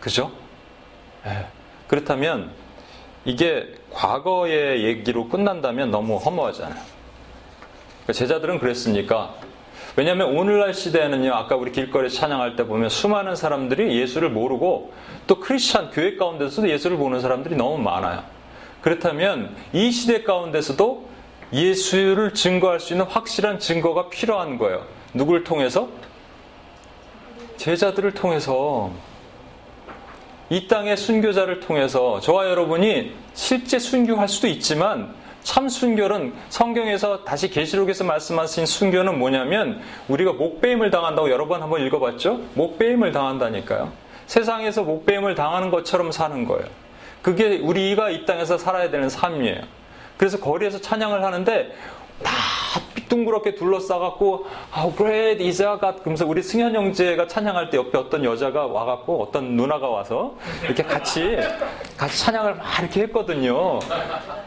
[0.00, 0.32] 그죠?
[1.24, 1.46] 네.
[1.88, 2.50] 그렇다면
[3.26, 6.82] 이게 과거의 얘기로 끝난다면 너무 허무하잖아요.
[8.04, 9.34] 그러니까 제자들은 그랬으니까
[9.96, 14.92] 왜냐하면 오늘날 시대에는요, 아까 우리 길거리 찬양할 때 보면 수많은 사람들이 예수를 모르고
[15.28, 18.24] 또 크리스찬 교회 가운데서도 예수를 보는 사람들이 너무 많아요.
[18.80, 21.08] 그렇다면 이 시대 가운데서도
[21.52, 24.84] 예수를 증거할 수 있는 확실한 증거가 필요한 거예요.
[25.12, 25.88] 누굴 통해서?
[27.56, 28.90] 제자들을 통해서
[30.50, 38.02] 이 땅의 순교자를 통해서 저와 여러분이 실제 순교할 수도 있지만 참 순교는 성경에서 다시 계시록에서
[38.02, 42.40] 말씀하신 순교는 뭐냐면 우리가 목배임을 당한다고 여러 번 한번 읽어봤죠?
[42.54, 43.92] 목배임을 당한다니까요.
[44.26, 46.66] 세상에서 목배임을 당하는 것처럼 사는 거예요.
[47.20, 49.60] 그게 우리가 이 땅에서 살아야 되는 삶이에요.
[50.16, 51.74] 그래서 거리에서 찬양을 하는데
[52.22, 52.32] 다
[53.08, 54.46] 둥그렇게 둘러싸갖고
[55.40, 59.88] is our God 그러면서 우리 승현 형제가 찬양할 때 옆에 어떤 여자가 와갖고 어떤 누나가
[59.88, 61.36] 와서 이렇게 같이
[61.96, 63.78] 같이 찬양을 막 이렇게 했거든요.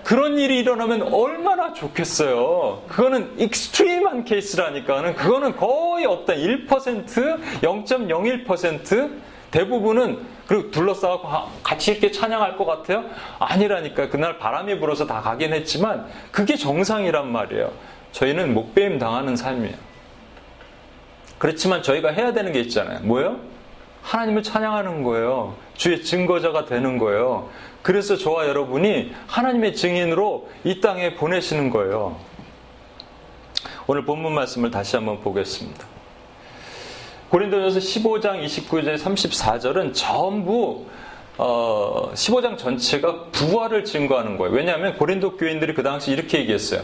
[0.03, 2.81] 그런 일이 일어나면 얼마나 좋겠어요.
[2.87, 6.33] 그거는 extreme한 케이스라니까는 그거는 거의 없다.
[6.33, 6.67] 1%
[7.61, 9.11] 0.01%
[9.51, 11.27] 대부분은 그리고 둘러싸고
[11.63, 13.03] 같이 이렇게 찬양할 것 같아요?
[13.39, 14.09] 아니라니까.
[14.09, 17.71] 그날 바람이 불어서 다 가긴 했지만 그게 정상이란 말이에요.
[18.17, 19.75] 저희는 목배임 당하는 삶이에요.
[21.38, 23.01] 그렇지만 저희가 해야 되는 게 있잖아요.
[23.01, 23.39] 뭐예요?
[24.01, 25.56] 하나님을 찬양하는 거예요.
[25.75, 27.49] 주의 증거자가 되는 거예요.
[27.84, 32.17] 그래서 저와 여러분이 하나님의 증인으로 이 땅에 보내시는 거예요.
[33.86, 35.86] 오늘 본문 말씀을 다시 한번 보겠습니다.
[37.30, 40.88] 고린도전서 15장 29절 34절은 전부
[41.38, 44.54] 어, 15장 전체가 부활을 증거하는 거예요.
[44.54, 46.82] 왜냐하면 고린도 교인들이 그 당시 이렇게 얘기했어요.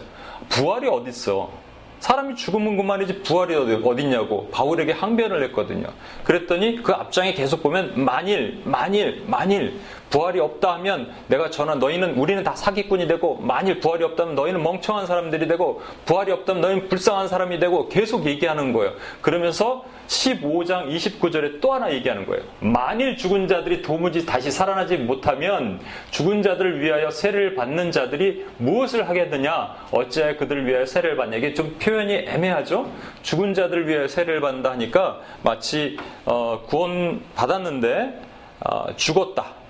[0.49, 1.63] 부활이 어딨어?
[2.03, 5.87] 사람이 죽으면 그만이지 부활이 어디, 냐고 바울에게 항변을 했거든요.
[6.25, 12.43] 그랬더니 그 앞장에 계속 보면 만일, 만일, 만일 부활이 없다 하면 내가 전화 너희는 우리는
[12.43, 17.59] 다 사기꾼이 되고 만일 부활이 없다면 너희는 멍청한 사람들이 되고 부활이 없다면 너희는 불쌍한 사람이
[17.59, 18.91] 되고 계속 얘기하는 거예요.
[19.21, 22.43] 그러면서 15장 29절에 또 하나 얘기하는 거예요.
[22.59, 25.79] 만일 죽은 자들이 도무지 다시 살아나지 못하면
[26.11, 29.87] 죽은 자들을 위하여 세례를 받는 자들이 무엇을 하겠느냐?
[29.91, 31.37] 어찌하여 그들을 위하여 세례를 받냐?
[31.37, 32.89] 이게 좀 표현이 애매하죠?
[33.21, 38.21] 죽은 자들을 위하여 세례를 받는다 하니까 마치 어, 구원 받았는데
[38.65, 39.62] 어, 죽었다.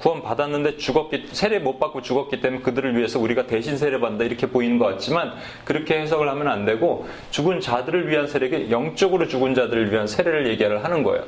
[0.00, 4.46] 구원 받았는데 죽었기 세례 못 받고 죽었기 때문에 그들을 위해서 우리가 대신 세례 받는다 이렇게
[4.46, 5.34] 보이는 것 같지만
[5.64, 10.84] 그렇게 해석을 하면 안 되고 죽은 자들을 위한 세례가 영적으로 죽은 자들을 위한 세례를 얘기를
[10.84, 11.24] 하는 거예요.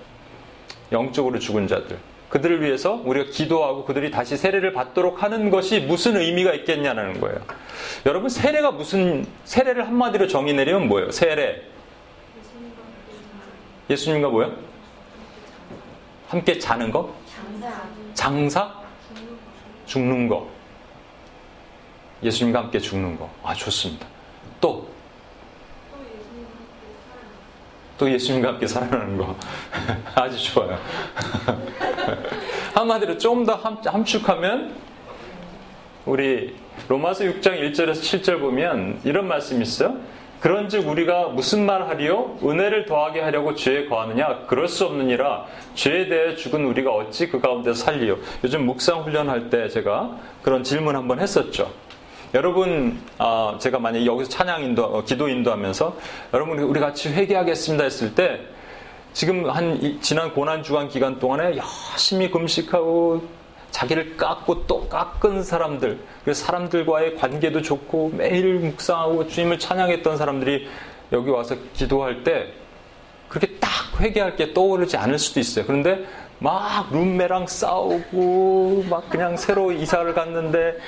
[0.92, 1.98] 영적으로 죽은 자들.
[2.28, 7.40] 그들을 위해서 우리가 기도하고 그들이 다시 세례를 받도록 하는 것이 무슨 의미가 있겠냐는 거예요.
[8.06, 11.10] 여러분 세례가 무슨 세례를 한마디로 정의 내리면 뭐예요?
[11.10, 11.62] 세례.
[13.90, 14.52] 예수님과 뭐요?
[16.28, 17.12] 함께 자는 거?
[18.14, 18.72] 장사?
[19.86, 20.48] 죽는 거.
[22.22, 23.30] 예수님과 함께 죽는 거.
[23.42, 24.06] 아, 좋습니다.
[24.60, 24.88] 또.
[27.98, 29.36] 또 예수님과 함께 살아나는 거.
[30.14, 30.78] 아주 좋아요.
[32.74, 34.74] 한마디로 좀 더 함축하면,
[36.06, 36.56] 우리
[36.88, 39.98] 로마서 6장 1절에서 7절 보면 이런 말씀이 있어요.
[40.40, 42.38] 그런즉 우리가 무슨 말 하리요?
[42.42, 44.46] 은혜를 더하게 하려고 죄에 거하느냐?
[44.46, 45.46] 그럴 수 없느니라.
[45.74, 48.16] 죄에 대해 죽은 우리가 어찌 그 가운데 살리요?
[48.42, 51.70] 요즘 묵상 훈련할 때 제가 그런 질문 한번 했었죠.
[52.32, 55.96] 여러분, 어, 제가 만약 여기서 찬양 인도, 어, 기도 인도하면서
[56.32, 58.40] 여러분 우리 같이 회개하겠습니다 했을 때
[59.12, 63.39] 지금 한 지난 고난 주간 기간 동안에 열심히 금식하고
[63.70, 70.68] 자기를 깎고 또 깎은 사람들, 그래서 사람들과의 관계도 좋고 매일 묵상하고 주님을 찬양했던 사람들이
[71.12, 72.52] 여기 와서 기도할 때
[73.28, 75.64] 그렇게 딱 회개할 게 떠오르지 않을 수도 있어요.
[75.66, 76.04] 그런데
[76.42, 80.78] 막 룸메랑 싸우고 막 그냥 새로 이사를 갔는데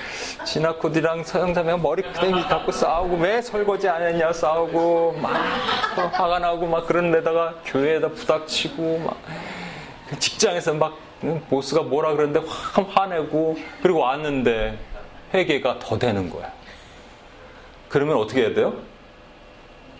[0.46, 5.34] 진아코디랑 서영자매가 머리끄댕이 갖고 싸우고 왜 설거지 안 했냐 싸우고 막
[6.14, 9.16] 화가 나고 막 그런 데다가 교회에다 부닥치고 막
[10.18, 10.96] 직장에서 막
[11.48, 14.78] 보스가 뭐라 그러는데 확 화내고 그리고 왔는데
[15.34, 16.52] 회개가 더 되는 거야.
[17.88, 18.74] 그러면 어떻게 해야 돼요?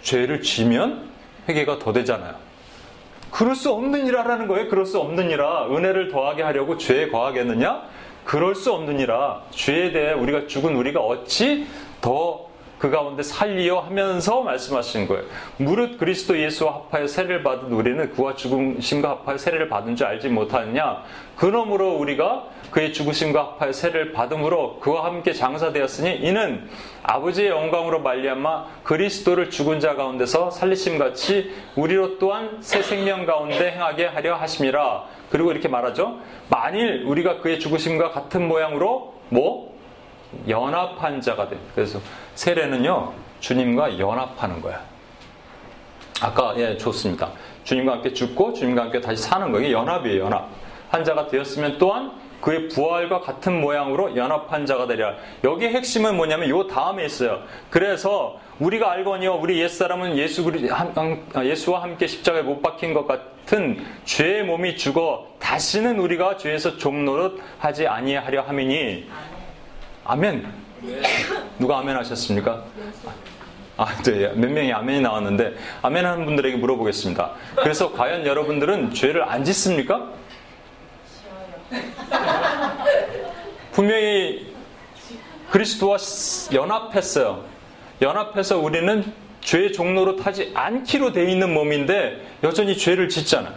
[0.03, 1.09] 죄를 지면
[1.49, 2.35] 회개가 더 되잖아요.
[3.31, 4.69] 그럴 수 없는 일이라는 거예요.
[4.69, 7.83] 그럴 수 없는 일이라 은혜를 더하게 하려고 죄에 거하겠느냐?
[8.25, 11.67] 그럴 수 없는 일이라 죄에 대해 우리가 죽은 우리가 어찌
[12.01, 12.52] 더
[12.83, 15.23] 그 가운데 살리어 하면서 말씀하신 거예요.
[15.57, 21.05] 무릇 그리스도 예수와 합하여 세례를 받은 우리는 그와 죽으심과 합하여 세례를 받은 줄 알지 못하느냐?
[21.37, 26.69] 그러므로 우리가 그의 죽으심과 합하여 세례를 받음으로 그와 함께 장사되었으니 이는
[27.05, 34.07] 아버지의 영광으로 말리암아 그리스도를 죽은 자 가운데서 살리심 같이 우리로 또한 새 생명 가운데 행하게
[34.07, 35.05] 하려 하심이라.
[35.31, 36.19] 그리고 이렇게 말하죠.
[36.49, 39.73] 만일 우리가 그의 죽으심과 같은 모양으로 뭐
[40.49, 41.57] 연합한 자가 돼.
[41.77, 42.01] 그래서
[42.35, 44.81] 세례는요 주님과 연합하는 거야.
[46.21, 47.31] 아까 예 좋습니다.
[47.65, 49.77] 주님과 함께 죽고 주님과 함께 다시 사는 거예요.
[49.77, 50.25] 연합이에요.
[50.25, 50.49] 연합.
[50.89, 55.15] 한 자가 되었으면 또한 그의 부활과 같은 모양으로 연합한 자가 되리라.
[55.45, 57.41] 여기의 핵심은 뭐냐면 요 다음에 있어요.
[57.71, 60.45] 그래서 우리가 알거니와 우리 옛사람은 예수,
[61.45, 67.87] 예수와 함께 십자가에 못 박힌 것 같은 죄의 몸이 죽어 다시는 우리가 죄에서 종노릇 하지
[67.87, 69.09] 아니하려 함이니
[70.05, 70.62] 아멘.
[71.59, 72.65] 누가 아멘 하셨습니까?
[73.77, 74.33] 아, 네.
[74.35, 77.33] 몇 명이 아멘이 나왔는데 아멘 하는 분들에게 물어보겠습니다.
[77.57, 80.11] 그래서 과연 여러분들은 죄를 안 짓습니까?
[83.73, 84.53] 분명히
[85.51, 85.97] 그리스도와
[86.53, 87.45] 연합했어요.
[88.01, 93.55] 연합해서 우리는 죄의 종로로 타지 않기로 돼 있는 몸인데 여전히 죄를 짓잖아요.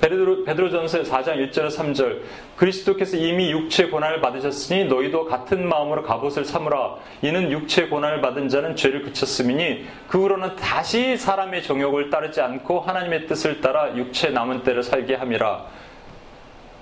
[0.00, 2.20] 베드로, 베드로전서 4장 1절 3절.
[2.56, 6.96] 그리스도께서 이미 육체 고난을 받으셨으니 너희도 같은 마음으로 갑옷을 삼으라.
[7.22, 13.26] 이는 육체 고난을 받은 자는 죄를 그쳤음이니 그 후로는 다시 사람의 정욕을 따르지 않고 하나님의
[13.26, 15.64] 뜻을 따라 육체 남은 때를 살게 함이라.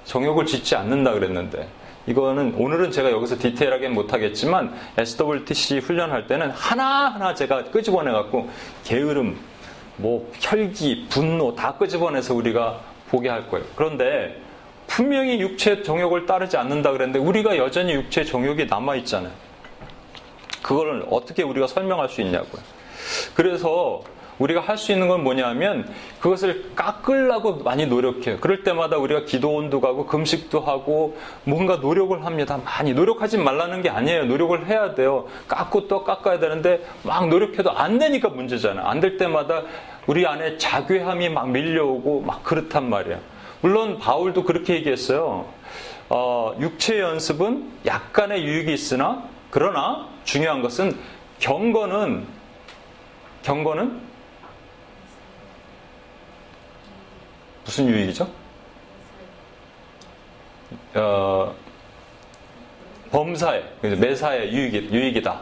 [0.05, 1.69] 정욕을 짓지 않는다 그랬는데.
[2.07, 8.51] 이거는 오늘은 제가 여기서 디테일하게 못하겠지만 SWTC 훈련할 때는 하나하나 제가 끄집어내 갖고
[8.85, 9.39] 게으름,
[9.97, 12.81] 뭐 혈기, 분노 다 끄집어내서 우리가
[13.15, 13.65] 보게 할 거예요.
[13.77, 14.37] 그런데
[14.89, 19.33] 분명히 육체 정욕을 따르지 않는다 그랬는데 우리가 여전히 육체 정욕이 남아 있잖아요.
[20.63, 22.61] 그걸 어떻게 우리가 설명할 수 있냐고요.
[23.35, 24.03] 그래서
[24.39, 28.39] 우리가 할 수 있는 건 뭐냐면 그것을 깎으려고 많이 노력해요.
[28.41, 32.59] 그럴 때마다 우리가 기도원도 가고 금식도 하고 뭔가 노력을 합니다.
[32.65, 34.25] 많이 노력하지 말라는 게 아니에요.
[34.25, 35.29] 노력을 해야 돼요.
[35.47, 38.85] 깎고 또 깎아야 되는데 막 노력해도 안 되니까 문제잖아요.
[38.85, 39.63] 안 될 때마다
[40.07, 43.19] 우리 안에 자괴함이 막 밀려오고 막 그렇단 말이에요.
[43.61, 45.47] 물론 바울도 그렇게 얘기했어요.
[46.11, 50.99] 어, 육체 연습은 약간의 유익이 있으나 그러나 중요한 것은
[51.39, 52.27] 경건은
[53.43, 54.01] 경건은
[57.65, 58.29] 무슨 유익이죠?
[60.95, 61.55] 어,
[63.11, 65.41] 범사에, 매사에 유익이, 유익이다.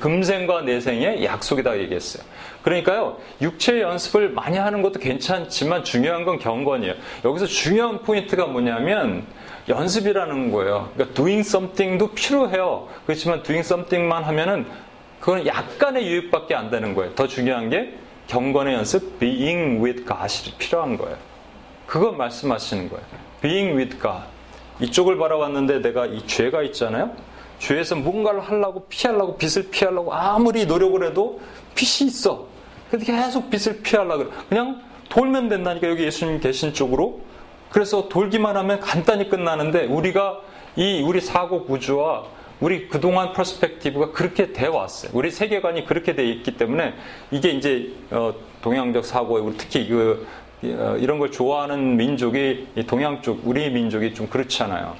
[0.00, 2.24] 금생과 내생의 약속이다 얘기했어요.
[2.66, 6.94] 그러니까요, 육체 연습을 많이 하는 것도 괜찮지만 중요한 건 경건이에요.
[7.24, 9.24] 여기서 중요한 포인트가 뭐냐면
[9.68, 10.90] 연습이라는 거예요.
[10.94, 12.88] 그러니까 doing something도 필요해요.
[13.06, 14.66] 그렇지만 doing something만 하면은
[15.20, 17.14] 그건 약간의 유익밖에 안 되는 거예요.
[17.14, 17.94] 더 중요한 게
[18.26, 21.16] 경건의 연습, being with God이 필요한 거예요.
[21.86, 23.04] 그거 말씀하시는 거예요.
[23.42, 24.24] Being with God.
[24.80, 27.12] 이쪽을 바라봤는데 내가 이 죄가 있잖아요.
[27.60, 31.40] 죄에서 뭔가를 하려고 피하려고 빛을 피하려고 아무리 노력을 해도
[31.76, 32.55] 빛이 있어.
[32.90, 37.20] 근데 계속 빛을 피하려고 그냥 돌면 된다니까 여기 예수님 계신 쪽으로.
[37.70, 40.40] 그래서 돌기만 하면 간단히 끝나는데 우리가
[40.76, 42.24] 이 우리 사고 구조와
[42.60, 45.10] 우리 그동안 perspective가 그렇게 돼 왔어요.
[45.14, 46.94] 우리 세계관이 그렇게 돼 있기 때문에
[47.30, 50.26] 이게 이제 어, 동양적 사고에 특히 그
[50.64, 54.96] 어, 이런 걸 좋아하는 민족이 동양 쪽 우리 민족이 좀 그렇잖아요.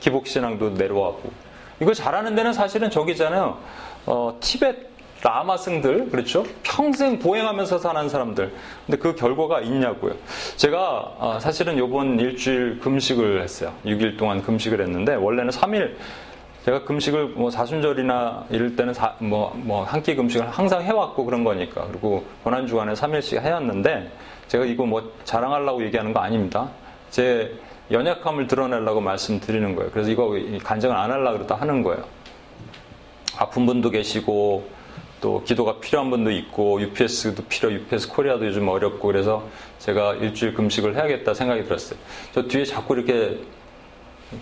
[0.00, 1.32] 기복 신앙도 내려왔고
[1.80, 3.58] 이거 잘하는 데는 사실은 저기잖아요.
[4.06, 4.91] 어, 티벳
[5.22, 6.44] 라마승들 그렇죠?
[6.62, 8.52] 평생 보행하면서 사는 사람들.
[8.86, 10.14] 근데 그 결과가 있냐고요.
[10.56, 13.72] 제가 어, 사실은 요번 일주일 금식을 했어요.
[13.84, 15.94] 6일 동안 금식을 했는데 원래는 3일
[16.64, 22.24] 제가 금식을 뭐 사순절이나 이럴 때는 뭐뭐 한 끼 금식을 항상 해왔고 그런 거니까 그리고
[22.44, 24.10] 고난 주간에 3일씩 해왔는데
[24.48, 26.68] 제가 이거 뭐 자랑하려고 얘기하는 거 아닙니다.
[27.10, 27.52] 제
[27.90, 29.90] 연약함을 드러내려고 말씀드리는 거예요.
[29.92, 32.04] 그래서 이거 간증을 안 하려고 그러다 하는 거예요.
[33.36, 34.68] 아픈 분도 계시고
[35.22, 40.96] 또 기도가 필요한 분도 있고 UPS도 필요, UPS 코리아도 요즘 어렵고 그래서 제가 일주일 금식을
[40.96, 41.98] 해야겠다 생각이 들었어요.
[42.34, 43.38] 저 뒤에 자꾸 이렇게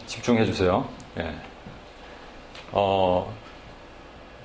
[0.06, 0.88] 집중해 주세요.
[1.18, 1.34] 예.
[2.72, 3.32] 어,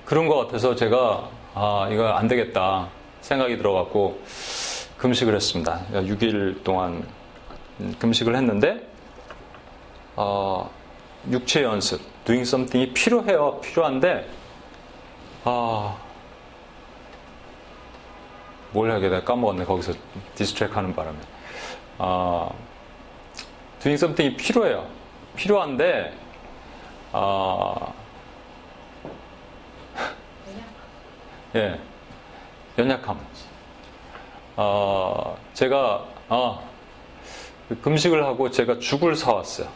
[0.03, 2.89] 그런 것 같아서 제가 아 이거 안 되겠다
[3.21, 4.19] 생각이 들어갖고
[4.97, 5.85] 금식을 했습니다.
[5.93, 7.07] 6일 동안
[7.97, 8.85] 금식을 했는데
[10.17, 10.69] 어,
[11.31, 13.61] 육체 연습, doing something이 필요해요.
[13.61, 14.27] 필요한데
[15.45, 15.95] 아,
[18.75, 19.63] 뭘 하게 돼 까먹었네.
[19.63, 19.93] 거기서
[20.35, 21.17] 디스트랙 하는 바람에.
[21.97, 22.49] 아,
[23.79, 24.85] doing something이 필요해요.
[25.37, 26.13] 필요한데
[27.13, 27.93] 아,
[31.55, 31.79] 예,
[32.77, 33.17] 연약함.
[34.57, 36.59] 어, 제가 아,
[37.81, 39.69] 금식을 하고 제가 죽을 사왔어요.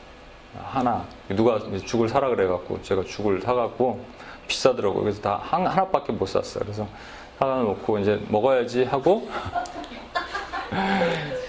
[0.61, 4.03] 하나 누가 죽을 사라 그래갖고 제가 죽을 사갖고
[4.49, 5.03] 비싸더라고요.
[5.03, 6.63] 그래서 다 한, 하나밖에 못 샀어요.
[6.65, 6.85] 그래서
[7.39, 9.29] 사다 놓고 이제 먹어야지 하고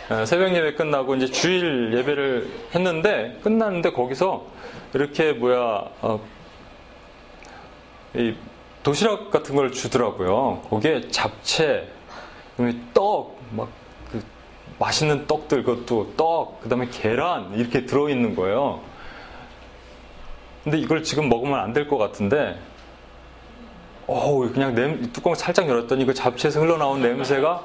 [0.09, 4.47] 어, 새벽 예배 끝나고 이제 주일 예배를 했는데 끝났는데 거기서
[4.95, 6.21] 이렇게 뭐야 어,
[8.15, 8.35] 이
[8.83, 10.63] 도시락 같은 걸 주더라고요.
[10.71, 11.87] 거기에 잡채,
[12.95, 13.69] 떡, 막
[14.11, 14.23] 그
[14.79, 18.81] 맛있는 떡들 그것도 떡, 그다음에 계란 이렇게 들어 있는 거예요.
[20.65, 22.59] 근데 이걸 지금 먹으면 안 될 것 같은데,
[24.13, 27.65] 어우 그냥 냄, 뚜껑 살짝 열었더니 그 잡채에서 흘러나온 냄새가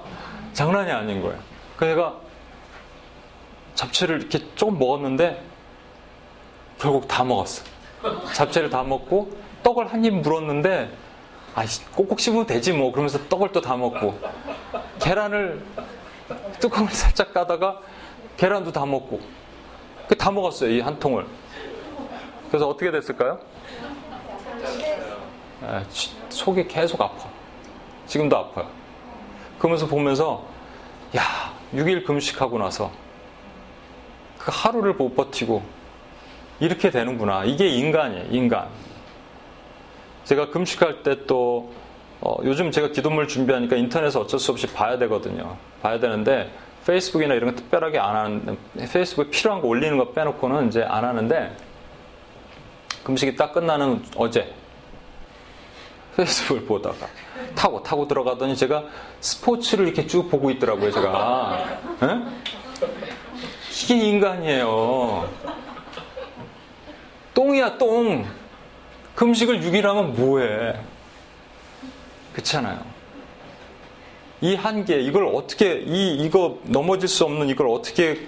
[0.53, 1.39] 장난이 아닌 거예요.
[1.75, 2.15] 그래서 내가
[3.73, 5.41] 잡채를 이렇게 조금 먹었는데
[6.77, 7.63] 결국 다 먹었어.
[8.35, 10.91] 잡채를 다 먹고 떡을 한 입 물었는데
[11.55, 11.63] 아
[11.95, 14.19] 꼭꼭 씹으면 되지 뭐 그러면서 떡을 또 다 먹고
[14.99, 15.63] 계란을
[16.59, 17.79] 뚜껑을 살짝 까다가
[18.37, 19.19] 계란도 다 먹고
[20.07, 21.25] 그 다 먹었어요 이 한 통을
[22.49, 23.39] 그래서 어떻게 됐을까요?
[25.61, 25.83] 아,
[26.29, 27.29] 속이 계속 아파.
[28.07, 28.69] 지금도 아파요.
[29.57, 30.45] 그러면서 보면서
[31.15, 32.91] 야 6일 금식하고 나서
[34.37, 35.63] 그 하루를 못 버티고
[36.59, 37.45] 이렇게 되는구나.
[37.45, 38.67] 이게 인간이에요 인간.
[40.25, 41.73] 제가 금식할 때또
[42.21, 45.57] 어, 요즘 제가 기도물 준비하니까 인터넷에 어쩔 수 없이 봐야 되거든요.
[45.81, 46.51] 봐야 되는데
[46.85, 48.57] 페이스북이나 이런 거 특별하게 안 하는
[48.91, 51.55] 페이스북에 필요한 거 올리는 거 빼놓고는 이제 안 하는데
[53.03, 54.53] 금식이 딱 끝나는 어제
[56.15, 57.07] 페이스북을 보다가
[57.55, 58.83] 타고 타고 들어가더니 제가
[59.19, 60.91] 스포츠를 이렇게 쭉 보고 있더라고요.
[60.91, 62.07] 제가 에?
[63.83, 65.29] 이게 인간이에요.
[67.33, 68.25] 똥이야 똥.
[69.15, 70.77] 금식을 6일 하면 뭐해?
[72.33, 72.79] 그렇잖아요.
[74.41, 78.27] 이 한계, 이걸 어떻게, 이, 이거 넘어질 수 없는 이걸 어떻게,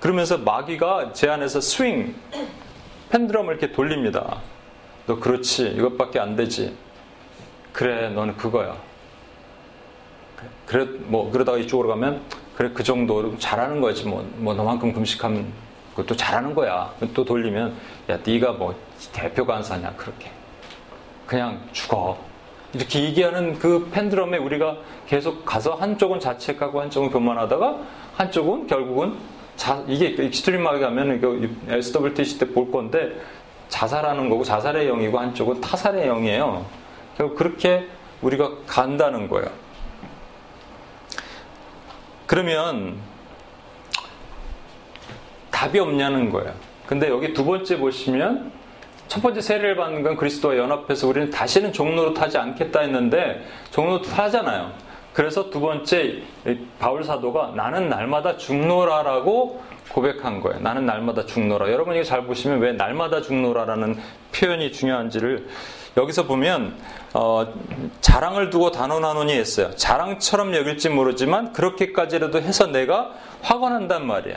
[0.00, 2.14] 그러면서 마귀가 제 안에서 스윙,
[3.10, 4.40] 펜드럼을 이렇게 돌립니다.
[5.06, 6.74] 너 그렇지, 이것밖에 안 되지.
[7.72, 8.76] 그래, 너는 그거야.
[10.66, 12.20] 그래, 뭐, 그러다가 이쪽으로 가면,
[12.56, 14.06] 그래, 그 정도 잘하는 거지.
[14.06, 15.46] 뭐, 뭐, 너만큼 금식하면
[15.90, 16.92] 그것도 잘하는 거야.
[17.14, 17.74] 또 돌리면,
[18.10, 18.74] 야, 네가 뭐,
[19.12, 20.30] 대표 간사냐, 그렇게.
[21.26, 22.18] 그냥 죽어.
[22.74, 27.78] 이렇게 얘기하는 그 pendulum에 우리가 계속 가서 한쪽은 자책하고 한쪽은 교만하다가
[28.14, 29.14] 한쪽은 결국은
[29.56, 33.20] 자, 이게 extreme하게 가면 SWTC 때 볼 건데
[33.68, 36.64] 자살하는 거고 자살의 영이고 한쪽은 타살의 영이에요.
[37.16, 37.88] 결국 그렇게
[38.20, 39.48] 우리가 간다는 거예요.
[42.26, 42.96] 그러면
[45.50, 46.54] 답이 없냐는 거예요.
[46.86, 48.52] 근데 여기 두 번째 보시면
[49.08, 54.72] 첫 번째 세례를 받는 건 그리스도와 연합해서 우리는 다시는 종로로 타지 않겠다 했는데 종로로 타잖아요.
[55.12, 56.22] 그래서 두 번째
[56.78, 60.60] 바울 사도가 나는 날마다 죽노라라고 고백한 거예요.
[60.60, 61.70] 나는 날마다 죽노라.
[61.70, 63.98] 여러분 이거 잘 보시면 왜 날마다 죽노라라는
[64.34, 65.46] 표현이 중요한지를
[65.96, 66.76] 여기서 보면
[67.12, 67.52] 어,
[68.00, 69.70] 자랑을 두고 단언하노니 했어요.
[69.76, 73.10] 자랑처럼 여길지 모르지만 그렇게까지라도 해서 내가
[73.42, 74.36] 화가 난단 말이야.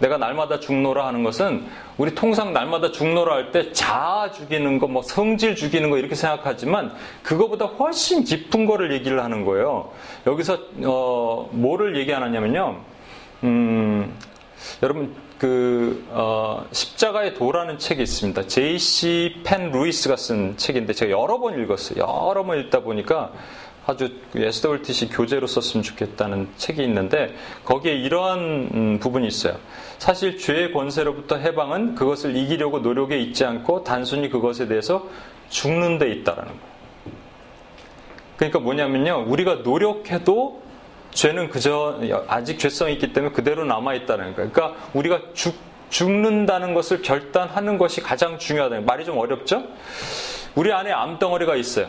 [0.00, 1.64] 내가 날마다 죽노라 하는 것은
[1.96, 6.92] 우리 통상 날마다 죽노라 할 때 자아 죽이는 거, 뭐 성질 죽이는 거 이렇게 생각하지만
[7.22, 9.92] 그거보다 훨씬 깊은 거를 얘기를 하는 거예요.
[10.26, 12.80] 여기서 어, 뭐를 얘기하느냐면요.
[13.44, 14.12] 음,
[14.82, 18.46] 여러분 그 어, 십자가의 도라는 책이 있습니다.
[18.46, 19.40] J.C.
[19.44, 21.98] 펜 루이스가 쓴 책인데 제가 여러 번 읽었어요.
[21.98, 23.32] 여러 번 읽다 보니까
[23.84, 27.34] 아주 SWTC 교재로 썼으면 좋겠다는 책이 있는데
[27.64, 29.56] 거기에 이러한 음, 부분이 있어요.
[29.98, 35.08] 사실 죄의 권세로부터 해방은 그것을 이기려고 노력에 있지 않고 단순히 그것에 대해서
[35.50, 36.72] 죽는 데 있다라는 거예요.
[38.36, 39.24] 그러니까 뭐냐면요.
[39.28, 40.61] 우리가 노력해도
[41.12, 44.50] 죄는 그저 아직 죄성이 있기 때문에 그대로 남아 있다는 거예요.
[44.50, 45.54] 그러니까 우리가 죽,
[45.90, 49.64] 죽는다는 것을 결단하는 것이 가장 중요하다는 말이 좀 어렵죠?
[50.54, 51.88] 우리 안에 암덩어리가 있어요.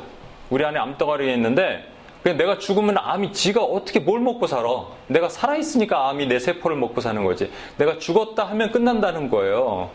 [0.50, 1.90] 우리 안에 암덩어리가 있는데
[2.24, 4.86] 내가 죽으면 암이 지가 어떻게 뭘 먹고 살아?
[5.08, 7.52] 내가 살아있으니까 암이 내 세포를 먹고 사는 거지.
[7.78, 9.90] 내가 죽었다 하면 끝난다는 거예요.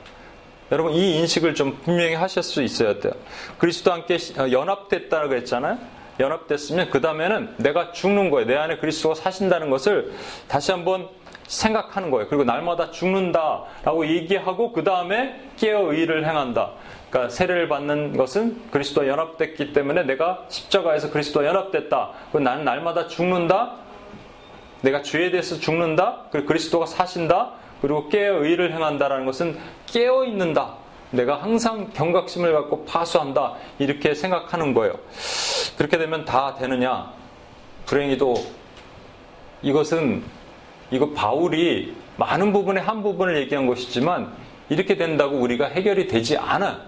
[0.70, 3.12] 여러분 이 인식을 좀 분명히 하실 수 있어야 돼요.
[3.56, 5.78] 그리스도 함께 어, 연합됐다고 했잖아요.
[6.20, 8.46] 연합됐으면 그 다음에는 내가 죽는 거예요.
[8.46, 10.12] 내 안에 그리스도가 사신다는 것을
[10.48, 11.08] 다시 한번
[11.46, 12.28] 생각하는 거예요.
[12.28, 16.72] 그리고 날마다 죽는다라고 얘기하고 그 다음에 깨어 의를 행한다.
[17.10, 22.10] 그러니까 세례를 받는 것은 그리스도와 연합됐기 때문에 내가 십자가에서 그리스도와 연합됐다.
[22.30, 23.76] 그리고 나는 날마다 죽는다.
[24.82, 26.24] 내가 죄에 대해서 죽는다.
[26.30, 27.52] 그리고 그리스도가 사신다.
[27.80, 30.74] 그리고 깨어 의를 행한다라는 것은 깨어 있는다.
[31.10, 33.54] 내가 항상 경각심을 갖고 파수한다.
[33.78, 34.94] 이렇게 생각하는 거예요.
[35.76, 37.12] 그렇게 되면 다 되느냐?
[37.86, 38.34] 불행히도
[39.62, 40.22] 이것은
[40.90, 44.32] 이거 바울이 많은 부분의 한 부분을 얘기한 것이지만
[44.68, 46.80] 이렇게 된다고 우리가 해결이 되지 않아.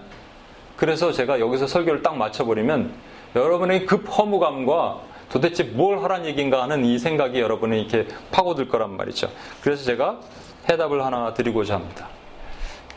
[0.75, 2.93] 그래서 제가 여기서 설교를 딱 맞춰버리면
[3.35, 9.29] 여러분의 급 허무감과 도대체 뭘 하란 얘기인가 하는 이 생각이 여러분이 이렇게 파고들 거란 말이죠.
[9.61, 10.19] 그래서 제가
[10.69, 12.07] 해답을 하나 드리고자 합니다.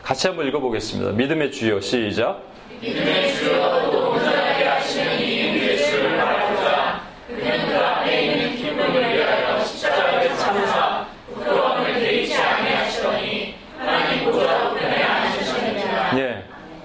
[0.05, 1.13] 같이 한번 읽어보겠습니다.
[1.13, 2.39] 믿음의 주여 시작.
[2.79, 7.01] 믿음의 주여 동자하게 하시는 이 예수를 바라보자.
[7.27, 16.19] 그는 그 안에 있는 기쁨을 위하여 십자가에 참사 부끄러움을 개의치 아니하시더니 하나님 보좌 우편에 앉으시느니라.
[16.19, 16.43] 예,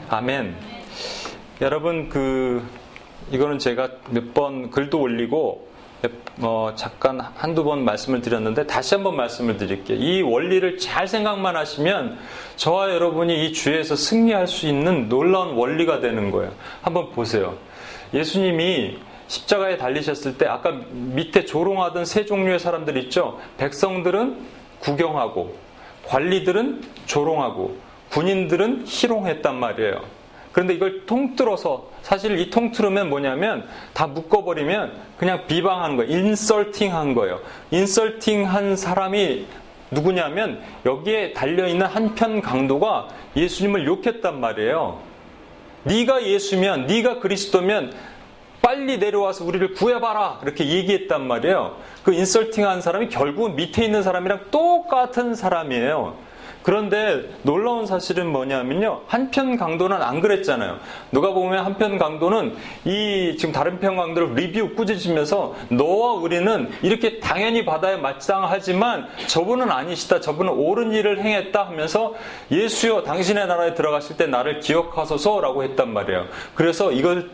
[0.09, 0.57] 아멘.
[1.61, 2.66] 여러분 그
[3.31, 5.68] 이거는 제가 몇 번 글도 올리고
[6.42, 9.98] 어, 잠깐 한두 번 말씀을 드렸는데 다시 한번 말씀을 드릴게요.
[9.98, 12.18] 이 원리를 잘 생각만 하시면
[12.57, 16.53] 저와 여러분이 이 주에서 승리할 수 있는 놀라운 원리가 되는 거예요.
[16.80, 17.57] 한번 보세요.
[18.14, 18.98] 예수님이
[19.28, 23.38] 십자가에 달리셨을 때 아까 밑에 조롱하던 세 종류의 사람들 있죠.
[23.59, 24.38] 백성들은
[24.80, 25.55] 구경하고
[26.07, 27.76] 관리들은 조롱하고
[28.11, 30.20] 군인들은 희롱했단 말이에요.
[30.53, 36.11] 그런데 이걸 통틀어서 사실 이 통틀으면 뭐냐면 다 묶어버리면 그냥 비방하는 거예요.
[36.11, 37.40] 인설팅 한 거예요.
[37.70, 39.46] 인설팅 한 사람이
[39.92, 44.98] 누구냐면 여기에 달려있는 한편 강도가 예수님을 욕했단 말이에요.
[45.84, 47.92] 네가 예수면 네가 그리스도면
[48.62, 51.76] 빨리 내려와서 우리를 구해봐라 이렇게 얘기했단 말이에요.
[52.05, 56.14] 그 인설팅한 사람이 결국은 밑에 있는 사람이랑 똑같은 사람이에요.
[56.63, 59.03] 그런데 놀라운 사실은 뭐냐면요.
[59.07, 60.79] 한편 강도는 안 그랬잖아요.
[61.11, 62.55] 누가 보면 한편 강도는
[62.85, 70.21] 이 지금 다른 편 강도를 리뷰 꾸짖으면서 너와 우리는 이렇게 당연히 바다에 마땅하지만 저분은 아니시다.
[70.21, 72.15] 저분은 옳은 일을 행했다 하면서
[72.51, 76.27] 예수여 당신의 나라에 들어가실 때 나를 기억하소서라고 했단 말이에요.
[76.55, 77.31] 그래서 이걸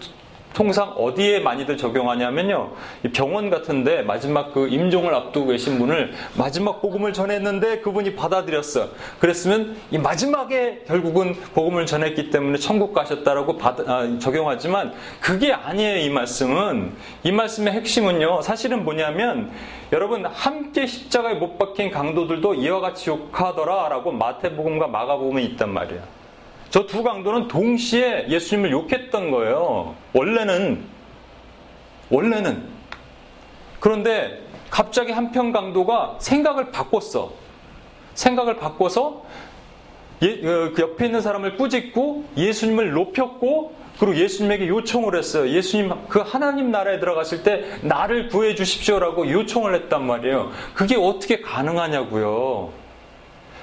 [0.57, 2.72] 통상 어디에 많이들 적용하냐면요.
[3.12, 8.88] 병원 같은데 마지막 그 임종을 앞두고 계신 분을 마지막 복음을 전했는데 그분이 받아들였어.
[9.20, 15.98] 그랬으면 이 마지막에 결국은 복음을 전했기 때문에 천국 가셨다라고 받, 아, 적용하지만 그게 아니에요.
[15.98, 16.92] 이 말씀은
[17.22, 18.40] 이 말씀의 핵심은요.
[18.40, 19.50] 사실은 뭐냐면
[19.92, 26.16] 여러분 함께 십자가에 못 박힌 강도들도 이와 같이 욕하더라라고 마태복음과 마가복음이 있단 말이에요.
[26.70, 29.94] 저 두 강도는 동시에 예수님을 욕했던 거예요.
[30.12, 30.84] 원래는
[32.10, 32.64] 원래는
[33.80, 37.32] 그런데 갑자기 한편 강도가 생각을 바꿨어.
[38.14, 39.24] 생각을 바꿔서
[40.22, 45.48] 예, 어, 그 옆에 있는 사람을 꾸짖고 예수님을 높였고 그리고 예수님에게 요청을 했어요.
[45.50, 50.50] 예수님 그 하나님 나라에 들어갔을 때 나를 구해 주십시오라고 요청을 했단 말이에요.
[50.74, 52.72] 그게 어떻게 가능하냐고요.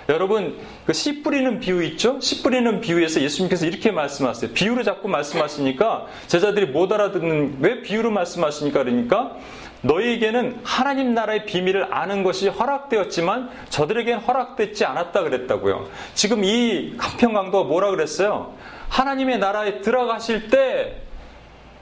[0.09, 2.19] 여러분 그 씨 뿌리는 비유 있죠?
[2.19, 4.51] 씨 뿌리는 비유에서 예수님께서 이렇게 말씀하세요.
[4.51, 9.37] 비유를 자꾸 말씀하시니까 제자들이 못 알아듣는 왜 비유로 말씀하시니까 그러니까
[9.81, 15.89] 너희에게는 하나님 나라의 비밀을 아는 것이 허락되었지만 저들에게는 허락되지 않았다 그랬다고요.
[16.13, 18.53] 지금 이 간평강도가 뭐라 그랬어요?
[18.89, 21.02] 하나님의 나라에 들어가실 때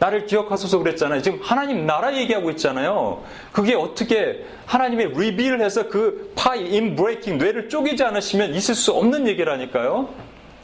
[0.02, 1.22] 나를 기억하소서 그랬잖아요.
[1.22, 3.24] 지금 하나님 나라 얘기하고 있잖아요.
[3.52, 10.10] 그게 어떻게 하나님의 reveal을 해서 그 brain breaking 뇌를 쪼개지 않으시면 있을 수 없는 얘기라니까요.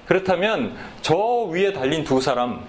[0.07, 1.15] 그렇다면 저
[1.51, 2.63] 위에 달린 두 사람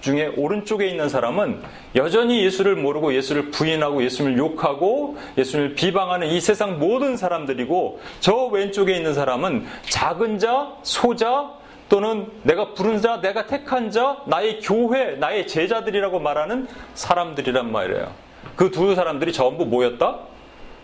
[0.00, 1.60] 중에 오른쪽에 있는 사람은
[1.96, 8.94] 여전히 예수를 모르고 예수를 부인하고 예수를 욕하고 예수를 비방하는 이 세상 모든 사람들이고 저 왼쪽에
[8.94, 11.50] 있는 사람은 작은 자, 소자,
[11.88, 18.12] 또는 내가 부른 자, 내가 택한 자, 나의 교회, 나의 제자들이라고 말하는 사람들이란 말이에요.
[18.56, 20.18] 그 두 사람들이 전부 뭐였다?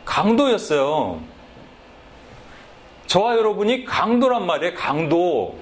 [0.05, 1.21] 강도였어요.
[3.07, 4.75] 저와 여러분이 강도란 말이에요.
[4.75, 5.57] 강도.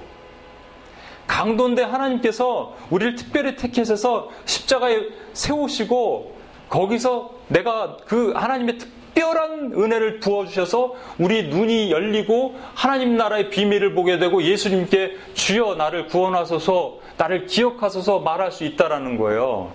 [1.27, 5.01] 강도인데 하나님께서 우리를 특별히 택해서 십자가에
[5.33, 6.37] 세우시고
[6.69, 14.19] 거기서 내가 그 하나님의 특 별한 은혜를 부어주셔서 우리 눈이 열리고 하나님 나라의 비밀을 보게
[14.19, 19.73] 되고 예수님께 주여 나를 구원하소서 나를 기억하소서 말할 수 있다라는 거예요.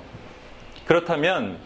[0.85, 1.57] 그렇다면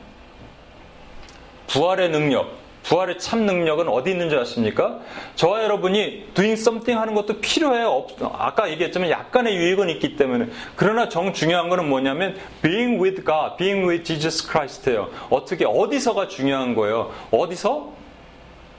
[1.67, 4.99] 부활의 능력, 부활의 참 능력은 어디 있는 줄 아십니까?
[5.35, 8.07] 저와 여러분이 doing something 하는 것도 필요해요.
[8.33, 10.47] 아까 얘기했지만 약간의 유익은 있기 때문에.
[10.75, 15.09] 그러나 정 중요한 거는 뭐냐면 being with God, being with Jesus Christ예요.
[15.29, 17.11] 어떻게 어디서가 중요한 거예요.
[17.31, 17.93] 어디서?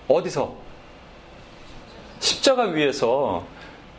[0.08, 0.54] 어디서?
[2.18, 3.44] 십자가 위에서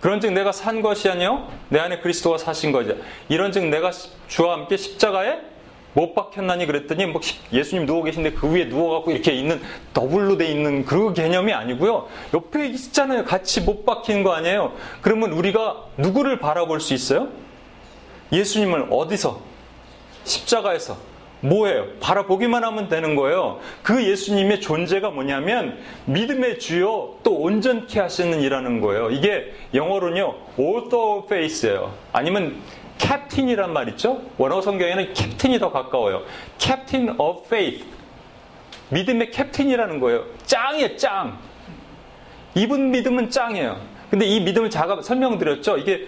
[0.02, 2.95] 그런즉 내가 산 것이 아니요 내 안에 그리스도가 사신 거죠.
[3.30, 3.91] 이런즉 내가
[4.28, 5.51] 주와 함께 십자가에
[5.94, 7.22] 못 박혔나니 그랬더니 뭐
[7.52, 9.62] 예수님 누워 계신데 그 위에 누워갖고 이렇게 있는
[9.94, 12.08] 더블로 돼 있는 그 개념이 아니고요.
[12.34, 13.26] 옆에 있잖아요.
[13.26, 14.74] 같이 못 박힌 거 아니에요.
[15.02, 17.28] 그러면 우리가 누구를 바라볼 수 있어요?
[18.32, 19.42] 예수님을 어디서?
[20.24, 21.12] 십자가에서.
[21.42, 21.88] 뭐예요?
[22.00, 23.60] 바라보기만 하면 되는 거예요.
[23.82, 29.10] 그 예수님의 존재가 뭐냐면 믿음의 주요 또 온전케 하시는 이라는 거예요.
[29.10, 31.94] 이게 영어로는요, author of faith예요.
[32.14, 32.58] 아니면
[33.02, 34.22] captain이란 말 있죠?
[34.38, 36.22] 원어 성경에는 captain이 더 가까워요.
[36.60, 37.84] captain of faith.
[38.89, 40.26] 믿음의 captain이라는 거예요.
[40.45, 41.39] 짱이에요, 짱.
[42.54, 43.82] 이분 믿음은 짱이에요.
[44.10, 45.78] 근데 이 믿음을 제가 설명드렸죠?
[45.78, 46.08] 이게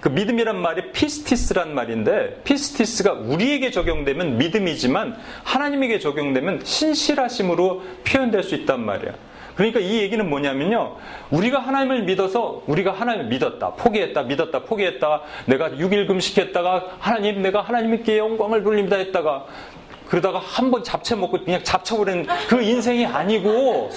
[0.00, 8.84] 그 믿음이란 말이 피스티스란 말인데 피스티스가 우리에게 적용되면 믿음이지만 하나님에게 적용되면 신실하심으로 표현될 수 있단
[8.84, 9.12] 말이에요.
[9.54, 10.96] 그러니까 이 얘기는 뭐냐면요.
[11.30, 15.20] 우리가 하나님을 믿어서 우리가 하나님을 믿었다, 포기했다, 믿었다, 포기했다.
[15.46, 19.44] 내가 6일 금식했다가 하나님 내가 하나님께 영광을 돌립니다 했다가
[20.08, 23.90] 그러다가 한 번 잡채 먹고 그냥 잡쳐버리는 그 인생이 아니고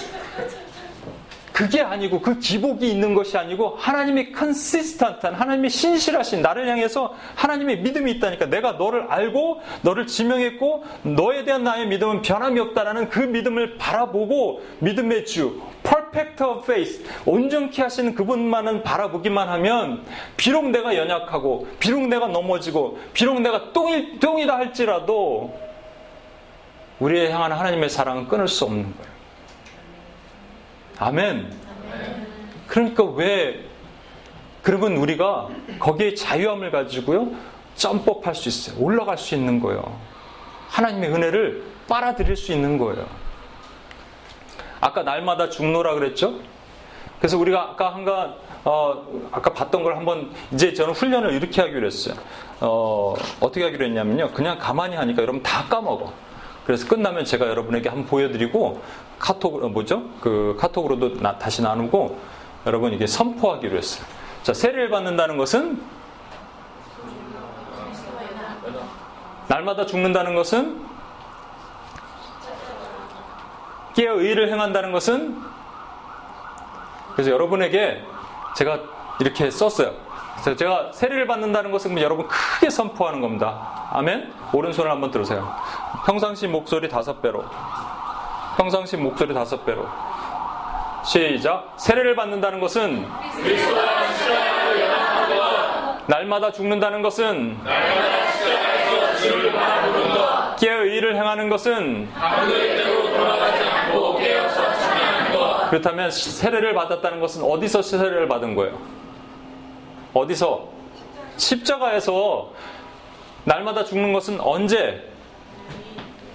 [1.56, 8.10] 그게 아니고 그 기복이 있는 것이 아니고 하나님이 컨시스턴트한 하나님이 신실하신 나를 향해서 하나님의 믿음이
[8.12, 14.60] 있다니까 내가 너를 알고 너를 지명했고 너에 대한 나의 믿음은 변함이 없다라는 그 믿음을 바라보고
[14.80, 20.04] 믿음의 주 perfect of faith 온전케 하시는 그분만은 바라보기만 하면
[20.36, 25.58] 비록 내가 연약하고 비록 내가 넘어지고 비록 내가 똥이, 똥이다 할지라도
[27.00, 29.15] 우리의 향한 하나님의 사랑은 끊을 수 없는 거예요.
[30.98, 31.52] 아멘.
[32.66, 33.64] 그러니까 왜
[34.62, 37.30] 그러면 우리가 거기에 자유함을 가지고요
[37.76, 38.82] 점법할 수 있어요.
[38.82, 39.98] 올라갈 수 있는 거예요.
[40.68, 43.06] 하나님의 은혜를 빨아들일 수 있는 거예요.
[44.80, 46.34] 아까 날마다 죽노라 그랬죠?
[47.18, 52.16] 그래서 우리가 아까 한가 어, 아까 봤던 걸 한번 이제 저는 훈련을 이렇게 하기로 했어요.
[52.60, 54.32] 어, 어떻게 하기로 했냐면요.
[54.32, 56.12] 그냥 가만히 하니까 여러분 다 까먹어.
[56.64, 58.82] 그래서 끝나면 제가 여러분에게 한번 보여드리고
[59.18, 60.02] 카톡 어, 뭐죠?
[60.20, 62.18] 그 카톡으로도 나, 다시 나누고
[62.66, 64.06] 여러분 이게 선포하기로 했어요.
[64.42, 65.82] 자 세례를 받는다는 것은
[69.48, 70.84] 날마다 죽는다는 것은
[73.94, 75.40] 깨어 의를 행한다는 것은
[77.14, 78.02] 그래서 여러분에게
[78.56, 78.80] 제가
[79.20, 79.94] 이렇게 썼어요.
[80.34, 83.88] 그래서 제가 세례를 받는다는 것은 여러분 크게 선포하는 겁니다.
[83.92, 84.32] 아멘?
[84.52, 85.50] 오른손을 한번 들으세요.
[86.04, 87.44] 평상시 목소리 다섯 배로.
[88.56, 89.86] 평상시 목소리 다섯 배로.
[91.04, 91.74] 시작.
[91.76, 93.06] 세례를 받는다는 것은
[96.06, 97.58] 날마다 죽는다는 것은
[100.58, 102.08] 깨어 일을 행하는 것은
[105.68, 108.78] 그렇다면 세례를 받았다는 것은 어디서 세례를 받은 거예요?
[110.14, 110.68] 어디서?
[111.36, 112.52] 십자가에서
[113.44, 115.04] 날마다 죽는 것은 언제?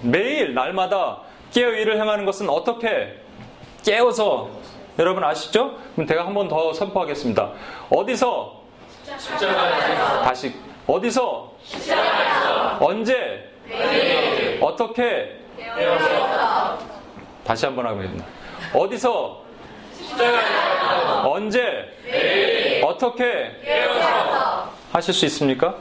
[0.02, 1.18] 매일 날마다
[1.52, 3.18] 깨어 일을 행하는 것은 어떻게
[3.84, 4.48] 깨어서
[4.98, 5.76] 여러분 아시죠?
[5.94, 7.50] 그럼 제가 한 번 더 선포하겠습니다.
[7.90, 8.60] 어디서?
[9.18, 10.22] 십자가에서.
[10.22, 10.54] 다시
[10.86, 11.52] 어디서?
[11.62, 12.78] 십자가에서.
[12.80, 13.50] 언제?
[13.66, 14.58] 매일.
[14.62, 15.38] 어떻게?
[15.58, 16.78] 깨어서.
[17.44, 18.24] 다시 한 번 하겠습니다.
[18.74, 19.42] 어디서?
[19.98, 21.30] 십자가에서.
[21.30, 21.88] 언제?
[22.04, 22.84] 매일.
[22.84, 23.50] 어떻게?
[23.64, 24.70] 깨어서.
[24.92, 25.74] 하실 수 있습니까?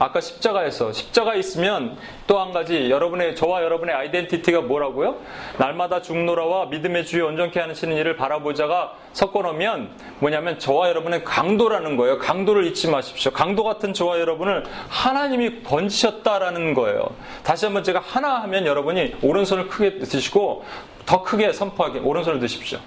[0.00, 1.96] 아까 십자가에서 십자가 있으면
[2.26, 5.16] 또 한 가지 여러분의 저와 여러분의 아이덴티티가 뭐라고요?
[5.58, 9.90] 날마다 죽노라와 믿음의 주여 온전케 하시는 일을 바라보자가 섞어 놓으면
[10.20, 12.16] 뭐냐면 저와 여러분의 강도라는 거예요.
[12.18, 13.30] 강도를 잊지 마십시오.
[13.30, 17.10] 강도 같은 저와 여러분을 하나님이 건지셨다라는 거예요.
[17.44, 20.64] 다시 한번 제가 하나 하면 여러분이 오른손을 크게 드시고
[21.04, 22.78] 더 크게 선포하게 오른손을 드십시오.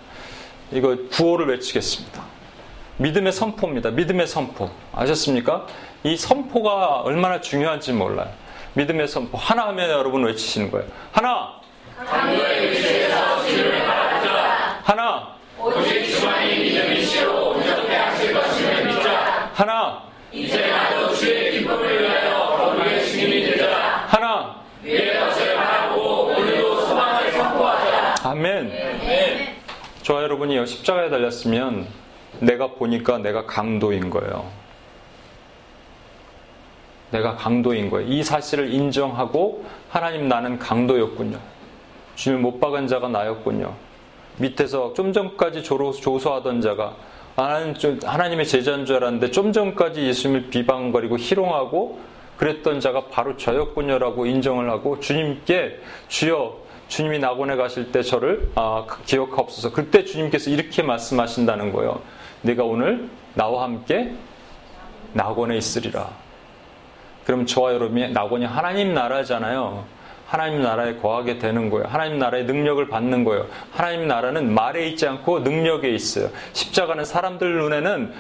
[0.72, 2.24] 이거 구호를 외치겠습니다.
[2.98, 3.92] 믿음의 선포입니다.
[3.92, 4.72] 믿음의 선포.
[4.94, 5.68] 아셨습니까?
[6.04, 8.30] 이 선포가 얼마나 중요한지 몰라요.
[8.74, 9.38] 믿음의 선포.
[9.38, 10.88] 하나 하면 여러분 외치시는 거예요.
[11.12, 11.62] 하나!
[14.84, 15.36] 하나!
[15.58, 19.50] 오직 주만이 믿음이 시로 온전케 하실 것임을 믿자.
[19.54, 20.04] 하나!
[20.32, 24.06] 이제 나도 주의 기쁨을 위하여 거룩의 증인이 되자.
[24.08, 24.56] 하나!
[24.82, 27.14] 위의 것을 바라고 오늘도 소망
[28.24, 28.72] 아멘.
[30.02, 31.88] 저와 여러분이 십자가에 달렸으면
[32.40, 34.63] 내가 보니까 내가 강도인 거예요.
[37.14, 38.08] 내가 강도인 거예요.
[38.10, 41.38] 이 사실을 인정하고 하나님 나는 강도였군요.
[42.16, 43.74] 주님을 못 박은 자가 나였군요.
[44.38, 46.96] 밑에서 좀 전까지 조소하던 자가
[47.36, 52.00] 하나님, 하나님의 제자인 줄 알았는데 좀 전까지 예수님을 비방거리고 희롱하고
[52.38, 56.58] 그랬던 자가 바로 저였군요라고 인정을 하고 주님께 주여
[56.88, 59.72] 주님이 낙원에 가실 때 저를 아, 기억하옵소서.
[59.72, 62.02] 그때 주님께서 이렇게 말씀하신다는 거예요.
[62.42, 64.14] 내가 오늘 나와 함께
[65.14, 66.23] 낙원에 있으리라.
[67.26, 69.86] 그럼 저와 여러분이 낙원이 하나님 나라잖아요.
[70.28, 71.86] 하나님 나라에 거하게 되는 거예요.
[71.88, 73.46] 하나님 나라의 능력을 받는 거예요.
[73.72, 76.30] 하나님 나라는 말에 있지 않고 능력에 있어요.
[76.54, 78.14] 십자가는 사람들 눈에는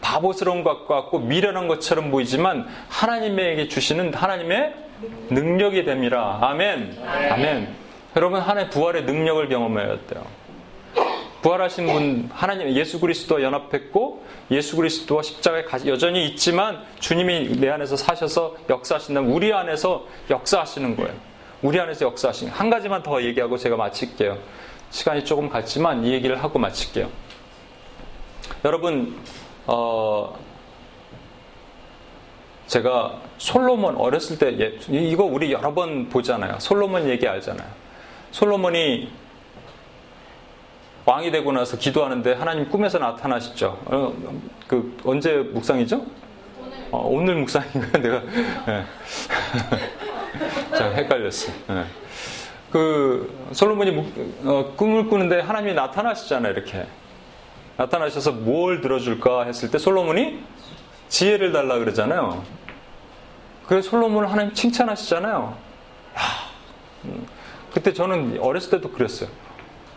[0.00, 4.74] 바보스러운 것 같고 미련한 것처럼 보이지만 하나님에게 주시는 하나님의
[5.30, 6.38] 능력이 됩니다.
[6.40, 6.98] 아멘.
[7.30, 7.68] 아멘.
[8.16, 10.24] 여러분 하나의 부활의 능력을 경험해야 돼요.
[11.42, 18.56] 부활하신 분 하나님 예수 그리스도와 연합했고 예수 그리스도와 십자가에 여전히 있지만 주님이 내 안에서 사셔서
[18.70, 21.12] 역사하신다면 우리 안에서 역사하시는 거예요.
[21.60, 24.38] 우리 안에서 역사하시는 한 가지만 더 얘기하고 제가 마칠게요.
[24.90, 27.10] 시간이 조금 갔지만 이 얘기를 하고 마칠게요.
[28.64, 29.18] 여러분
[29.66, 30.38] 어,
[32.68, 36.58] 제가 솔로몬 어렸을 때 예, 이거 우리 여러 번 보잖아요.
[36.60, 37.68] 솔로몬 얘기 알잖아요.
[38.30, 39.10] 솔로몬이
[41.04, 43.78] 왕이 되고 나서 기도하는데 하나님 꿈에서 나타나시죠.
[43.86, 44.14] 어,
[44.68, 46.04] 그 언제 묵상이죠?
[46.92, 47.92] 어, 오늘 묵상인가요?
[48.02, 48.20] 내가
[48.66, 48.84] 네.
[50.78, 51.52] 자 헷갈렸어.
[51.68, 51.84] 네.
[52.70, 54.12] 그 솔로몬이
[54.44, 56.52] 어, 꿈을 꾸는데 하나님이 나타나시잖아요.
[56.52, 56.86] 이렇게
[57.76, 60.38] 나타나셔서 뭘 들어줄까 했을 때 솔로몬이
[61.08, 62.44] 지혜를 달라 그러잖아요.
[63.66, 65.56] 그래서 솔로몬을 하나님 칭찬하시잖아요.
[66.16, 66.20] 야,
[67.06, 67.26] 음.
[67.74, 69.28] 그때 저는 어렸을 때도 그랬어요.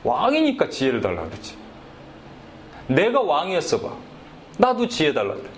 [0.06, 1.56] 왕이니까 지혜를 달라 그랬지.
[2.88, 3.94] 내가 왕이었어 봐.
[4.58, 5.50] 나도 지혜 달라 그래.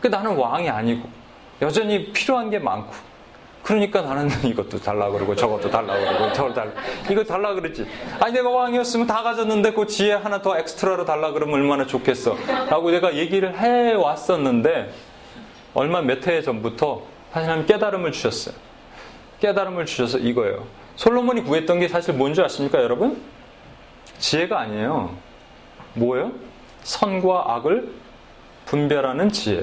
[0.00, 1.08] 그 나는 왕이 아니고
[1.62, 2.92] 여전히 필요한 게 많고
[3.62, 6.70] 그러니까 나는 이것도 달라 그러고 저것도 달라 그러고 저걸 달라
[7.10, 7.86] 이거 달라 그랬지.
[8.20, 12.36] 아니 내가 왕이었으면 다 가졌는데 그 지혜 하나 더 엑스트라로 달라 그러면 얼마나 좋겠어.
[12.68, 14.92] 라고 내가 얘기를 해 왔었는데
[15.72, 17.02] 얼마 몇 해 전부터
[17.32, 18.54] 하나님 깨달음을 주셨어요.
[19.40, 20.66] 깨달음을 주셔서 이거예요.
[20.96, 23.20] 솔로몬이 구했던 게 사실 뭔지 아십니까, 여러분?
[24.24, 25.14] 지혜가 아니에요.
[25.92, 26.32] 뭐예요?
[26.82, 27.92] 선과 악을
[28.64, 29.62] 분별하는 지혜.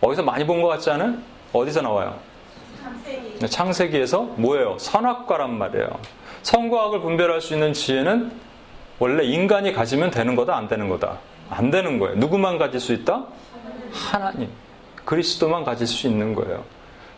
[0.00, 1.14] 어디서 많이 본 것 같지 않아요?
[1.52, 2.18] 어디서 나와요?
[2.82, 3.38] 창세기.
[3.38, 4.76] 네, 창세기에서 뭐예요?
[4.80, 5.86] 선악과란 말이에요.
[6.42, 8.32] 선과 악을 분별할 수 있는 지혜는
[8.98, 11.18] 원래 인간이 가지면 되는 거다, 안 되는 거다?
[11.48, 12.16] 안 되는 거예요.
[12.16, 13.24] 누구만 가질 수 있다?
[13.92, 14.48] 하나님.
[15.04, 16.64] 그리스도만 가질 수 있는 거예요.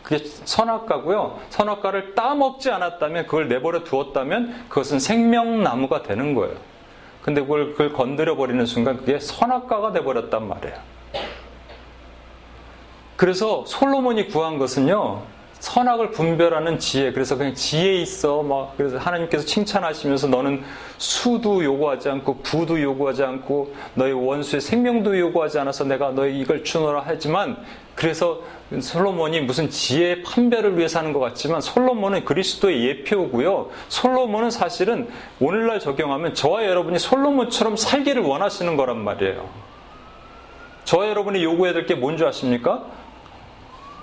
[0.03, 1.39] 그게 선악과고요.
[1.49, 6.55] 선악과를 따먹지 않았다면 그걸 내버려 두었다면 그것은 생명나무가 되는 거예요.
[7.21, 10.75] 근데 그걸, 그걸 건드려 버리는 순간 그게 선악과가 돼 버렸단 말이에요.
[13.15, 15.21] 그래서 솔로몬이 구한 것은요.
[15.63, 17.13] 선악을 분별하는 지혜.
[17.13, 18.43] 그래서 그냥 지혜 있어.
[18.43, 20.61] 막 그래서 하나님께서 칭찬하시면서 너는
[20.97, 27.03] 수도 요구하지 않고 부도 요구하지 않고 너의 원수의 생명도 요구하지 않아서 내가 너의 이걸 주노라
[27.05, 27.55] 하지만
[27.95, 28.41] 그래서
[28.77, 33.69] 솔로몬이 무슨 지혜 판별을 위해서 하는 것 같지만 솔로몬은 그리스도의 예표고요.
[33.87, 35.07] 솔로몬은 사실은
[35.39, 39.47] 오늘날 적용하면 저와 여러분이 솔로몬처럼 살기를 원하시는 거란 말이에요.
[40.83, 42.83] 저와 여러분이 요구해야 될 게 뭔지 아십니까?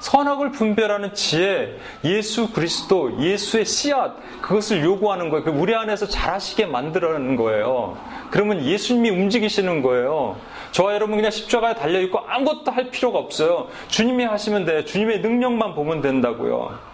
[0.01, 5.45] 선악을 분별하는 지혜, 예수 그리스도, 예수의 씨앗, 그것을 요구하는 거예요.
[5.45, 7.97] 그 우리 안에서 잘하시게 만들어내는 거예요.
[8.31, 10.37] 그러면 예수님이 움직이시는 거예요.
[10.73, 13.69] 저와 여러분 그냥 십자가에 달려있고 아무것도 할 필요가 없어요.
[13.89, 14.85] 주님이 하시면 돼요.
[14.85, 16.90] 주님의 능력만 보면 된다고요.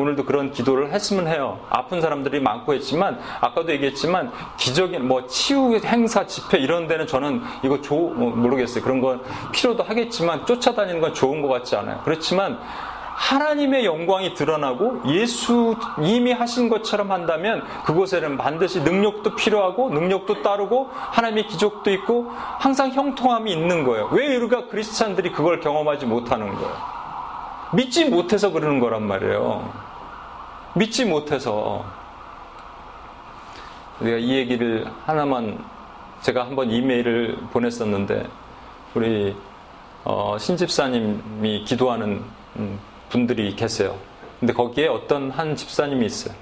[0.00, 1.60] 오늘도 그런 기도를 했으면 해요.
[1.68, 7.80] 아픈 사람들이 많고 했지만 아까도 얘기했지만 기적인 뭐 치유 행사 집회 이런 데는 저는 이거
[7.80, 8.82] 조뭐 모르겠어요.
[8.82, 9.22] 그런 건
[9.52, 12.00] 필요도 하겠지만 쫓아다니는 건 좋은 것 같지 않아요.
[12.04, 12.58] 그렇지만
[13.20, 21.90] 하나님의 영광이 드러나고 예수님이 하신 것처럼 한다면 그곳에는 반드시 능력도 필요하고 능력도 따르고 하나님의 기적도
[21.92, 24.08] 있고 항상 형통함이 있는 거예요.
[24.12, 27.00] 왜 우리가 크리스찬들이 그걸 경험하지 못하는 거예요?
[27.74, 29.89] 믿지 못해서 그러는 거란 말이에요.
[30.74, 31.84] 믿지 못해서
[34.00, 35.58] 우리가 이 얘기를 하나만
[36.22, 38.26] 제가 한번 이메일을 보냈었는데
[38.94, 39.34] 우리
[40.04, 42.22] 어, 신집사님이 기도하는
[42.56, 43.96] 음, 분들이 계세요.
[44.38, 46.34] 근데 거기에 어떤 한 집사님이 있어요.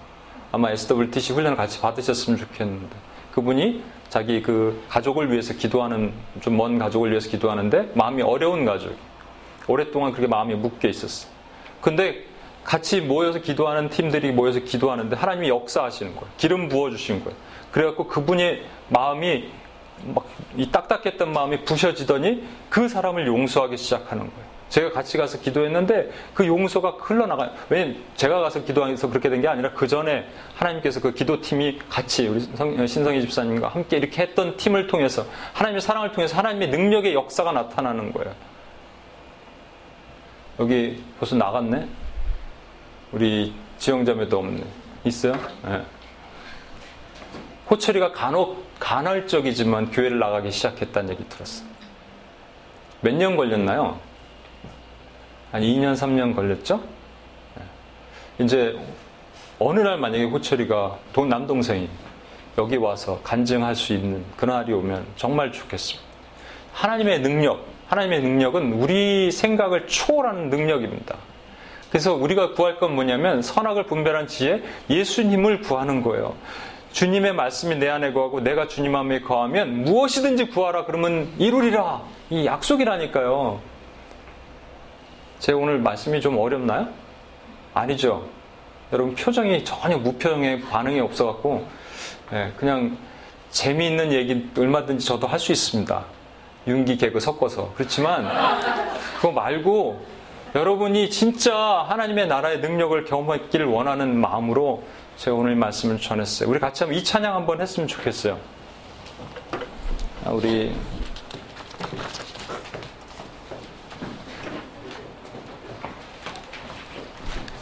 [0.52, 2.96] 아마 SWTC 훈련을 같이 받으셨으면 좋겠는데
[3.32, 8.96] 그분이 자기 그 가족을 위해서 기도하는 좀 먼 가족을 위해서 기도하는데 마음이 어려운 가족.
[9.66, 11.28] 오랫동안 그렇게 마음이 묶여 있었어.
[11.80, 12.24] 근데
[12.68, 16.28] 같이 모여서 기도하는 팀들이 모여서 기도하는데 하나님이 역사하시는 거예요.
[16.36, 17.36] 기름 부어주신 거예요.
[17.72, 19.48] 그래갖고 그분의 마음이
[20.14, 20.24] 막
[20.56, 24.48] 이 딱딱했던 마음이 부셔지더니 그 사람을 용서하기 시작하는 거예요.
[24.68, 27.50] 제가 같이 가서 기도했는데 그 용서가 흘러나가요.
[27.70, 32.40] 왜냐면 제가 가서 기도해서 그렇게 된 게 아니라 그 전에 하나님께서 그 기도팀이 같이 우리
[32.86, 38.34] 신성희 집사님과 함께 이렇게 했던 팀을 통해서 하나님의 사랑을 통해서 하나님의 능력의 역사가 나타나는 거예요.
[40.60, 41.88] 여기 벌써 나갔네?
[43.12, 44.64] 우리 지영자매도 없네.
[45.04, 45.32] 있어요?
[45.64, 45.82] 네.
[47.70, 51.64] 호철이가 간혹 간헐적이지만 교회를 나가기 시작했다는 얘기 들었어.
[53.00, 53.98] 몇 년 걸렸나요?
[55.52, 56.82] 한 2년, 3년 걸렸죠?
[57.56, 58.44] 네.
[58.44, 58.78] 이제
[59.59, 61.88] 어느 날 만약에 호철이가 돈 남동생이
[62.59, 66.06] 여기 와서 간증할 수 있는 그날이 오면 정말 좋겠습니다.
[66.72, 71.16] 하나님의 능력, 하나님의 능력은 우리 생각을 초월하는 능력입니다.
[71.91, 76.34] 그래서 우리가 구할 건 뭐냐면 선악을 분별한 지혜, 예수님을 구하는 거예요.
[76.93, 82.03] 주님의 말씀이 내 안에 거하고 내가 주님 마음에 거하면 무엇이든지 구하라 그러면 이루리라.
[82.30, 83.61] 이 약속이라니까요.
[85.39, 86.89] 제 오늘 말씀이 좀 어렵나요?
[87.74, 88.26] 아니죠.
[88.93, 91.66] 여러분 표정이 전혀 무표정의 반응이 없어갖고
[92.32, 92.97] 네, 그냥
[93.51, 96.05] 재미있는 얘기 얼마든지 저도 할 수 있습니다.
[96.66, 97.72] 윤기 개그 섞어서.
[97.76, 98.28] 그렇지만
[99.16, 100.05] 그거 말고
[100.55, 101.55] 여러분이 진짜
[101.88, 104.82] 하나님의 나라의 능력을 경험했기를 원하는 마음으로
[105.16, 106.49] 제가 오늘 말씀을 전했어요.
[106.49, 108.38] 우리 같이 한번 이 찬양 한번 했으면 좋겠어요.
[110.24, 110.72] 아, 우리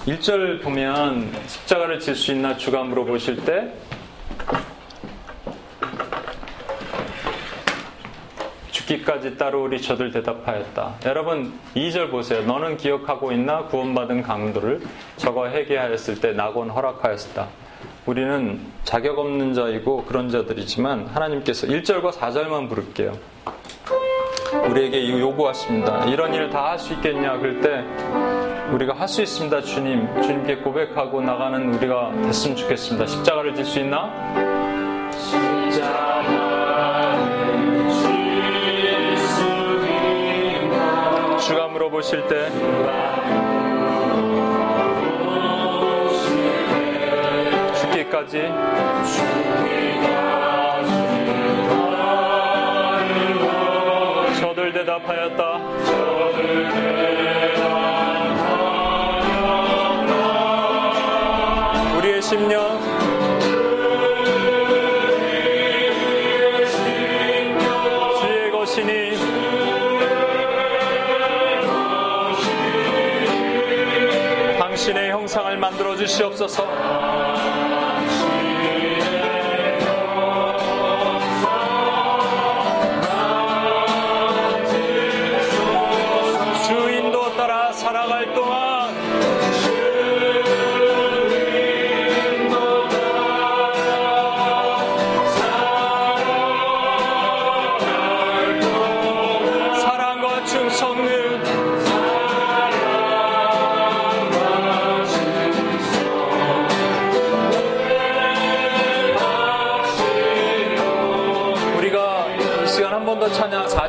[0.07, 3.73] 1절 보면 십자가를 질 수 있나 주가 물어보실 때
[8.87, 10.95] 죽기까지 따르우리 저들 대답하였다.
[11.07, 12.43] 여러분 2절 보세요.
[12.43, 14.81] 너는 기억하고 있나 구원받은 강도를
[15.17, 17.49] 저거 회개하였을 때 낙원 허락하였다.
[18.07, 23.13] 우리는 자격 없는 자이고 그런 자들이지만 하나님께서 1절과 4절만 부를게요.
[24.71, 26.05] 우리에게 요구하십니다.
[26.07, 27.39] 이런 일 다 할 수 있겠냐?
[27.39, 27.85] 그럴 때
[28.73, 29.63] 우리가 할 수 있습니다.
[29.63, 30.07] 주님.
[30.23, 33.07] 주님께 고백하고 나가는 우리가 됐으면 좋겠습니다.
[33.07, 34.46] 십자가를 질 수 있나?
[41.77, 42.51] 주가 물어보실 때
[47.75, 48.43] 죽기까지
[54.41, 55.57] 저들 대답하였다.
[61.99, 62.76] 우리의 심령
[75.77, 77.06] 만들어 주시옵소서.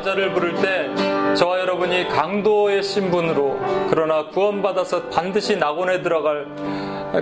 [0.08, 3.58] 4절을 부를 때 저와 여러분이 강도의 신분으로
[3.90, 6.46] 그러나 구원받아서 반드시 낙원에 들어갈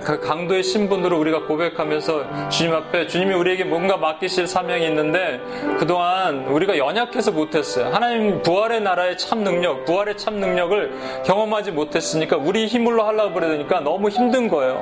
[0.03, 5.39] 그 강도의 신분으로 우리가 고백하면서 주님 앞에 주님이 우리에게 뭔가 맡기실 사명이 있는데
[5.79, 7.93] 그동안 우리가 연약해서 못했어요.
[7.93, 14.09] 하나님 부활의 나라의 참 능력, 부활의 참 능력을 경험하지 못했으니까 우리 힘으로 하려고 그러니까 너무
[14.09, 14.77] 힘든 거예요.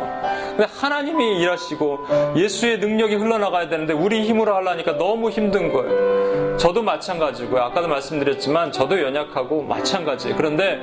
[0.56, 2.00] 근데 하나님이 일하시고
[2.38, 6.58] 예수의 능력이 흘러나가야 되는데 우리 힘으로 하려니까 너무 힘든 거예요.
[6.58, 7.62] 저도 마찬가지고요.
[7.62, 10.36] 아까도 말씀드렸지만 저도 연약하고 마찬가지예요.
[10.38, 10.82] 그런데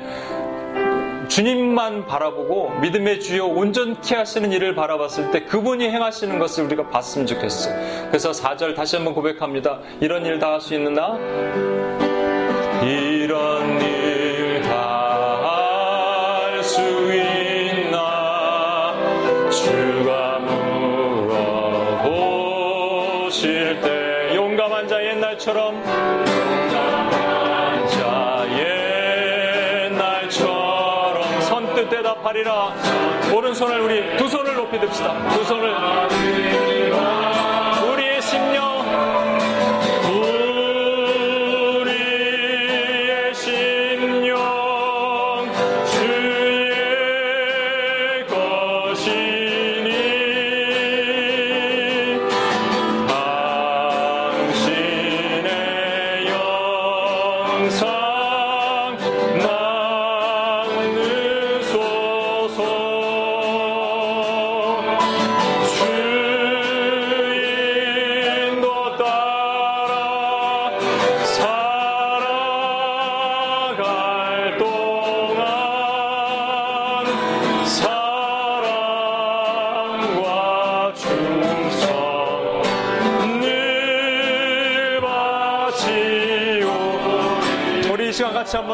[1.28, 8.08] 주님만 바라보고 믿음의 주요 온전케 하시는 일을 바라봤을 때 그분이 행하시는 것을 우리가 봤으면 좋겠어요.
[8.08, 9.78] 그래서 4절 다시 한번 고백합니다.
[10.00, 11.16] 이런 일 다 할 수 있는 나?
[12.82, 13.71] 이런
[24.92, 25.82] 자 옛날처럼.
[27.88, 28.46] 자
[29.88, 32.74] 옛날처럼 선뜻 대답하리라.
[33.34, 35.28] 오른손을 우리 두 손을 높이 듭시다.
[35.30, 36.71] 두 손을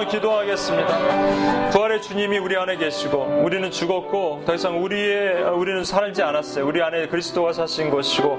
[0.09, 1.71] 기도하겠습니다.
[1.71, 6.67] 부활의 주님이 우리 안에 계시고 우리는 죽었고 더 이상 우리의 우리는 살지 않았어요.
[6.67, 8.39] 우리 안에 그리스도가 사신 것이고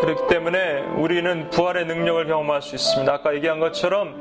[0.00, 3.12] 그렇기 때문에 우리는 부활의 능력을 경험할 수 있습니다.
[3.12, 4.14] 아까 얘기한 것처럼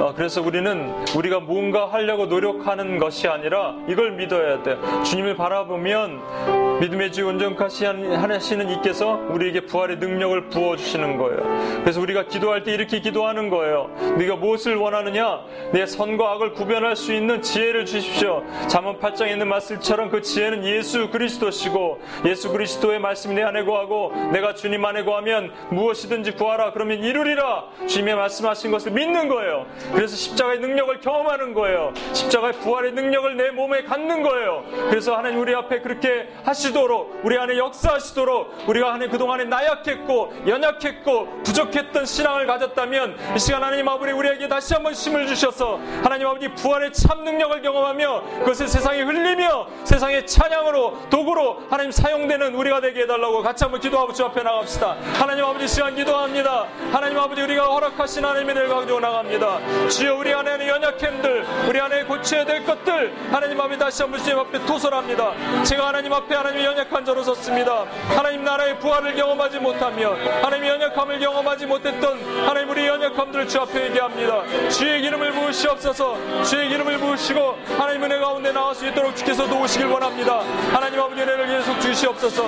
[0.00, 4.78] 어, 그래서 우리는 우리가 뭔가 하려고 노력하는 것이 아니라 이걸 믿어야 돼요.
[5.04, 11.80] 주님을 바라보면 믿음의 주 온전하시는 이께서 우리에게 부활의 능력을 부어주시는 거예요.
[11.82, 13.88] 그래서 우리가 기도할 때 이렇게 기도하는 거예요.
[14.18, 15.42] 네가 무엇을 원하느냐?
[15.72, 18.42] 내 선과 악을 구별할 수 있는 지혜를 주십시오.
[18.66, 24.54] 잠언 8장에 있는 말씀처럼 그 지혜는 예수 그리스도시고 예수 그리스도의 말씀이 내 안에 거하고 내가
[24.54, 29.66] 주님 안에 거하면 무엇이든지 구하라 그러면 이루리라 주님의 말씀하신 것을 믿는 거예요.
[29.94, 31.92] 그래서 십자가의 능력을 경험하는 거예요.
[32.12, 34.64] 십자가의 부활의 능력을 내 몸에 갖는 거예요.
[34.90, 41.42] 그래서 하나님 우리 앞에 그렇게 하시 도록 우리 안에 역사하시도록 우리가 하나님 그동안에 나약했고 연약했고
[41.44, 46.92] 부족했던 신앙을 가졌다면 이 시간 하나님 아버지 우리에게 다시 한번 힘을 주셔서 하나님 아버지 부활의
[46.92, 53.64] 참 능력을 경험하며 그것을 세상에 흘리며 세상의 찬양으로 도구로 하나님 사용되는 우리가 되게 해달라고 같이
[53.64, 54.96] 한번 기도하고 주 앞에 나갑시다.
[55.14, 56.66] 하나님 아버지 시간 기도합니다.
[56.92, 59.88] 하나님 아버지 우리가 허락하신 하나님의 늘 가지고 나갑니다.
[59.88, 64.38] 주여 우리 안에 는 연약함들 우리 안에 고쳐야 될 것들 하나님 아버지 다시 한번 주님
[64.38, 65.32] 앞에 토설합니다.
[65.64, 67.84] 제가 하나님 앞에 하나님 연약한 자로 섰습니다.
[68.08, 74.42] 하나님 나라의 부활을 경험하지 못하며 하나님 연약함을 경험하지 못했던 하나님 우리 연약함들을 주 앞에 얘기합니다.
[74.68, 80.40] 주의 기름을 부으시옵소서 주의 기름을 부으시고 하나님 은혜 가운데 나올 수 있도록 주께서 도우시길 원합니다.
[80.72, 82.44] 하나님 아버지 은혜를 계속 주시옵소서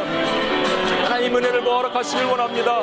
[1.05, 2.81] 하나님 은혜를 허락하시길 원합니다.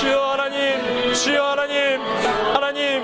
[0.00, 2.00] 주여 하나님 주여 하나님
[2.54, 3.02] 하나님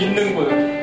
[0.00, 0.80] 있는 거예요.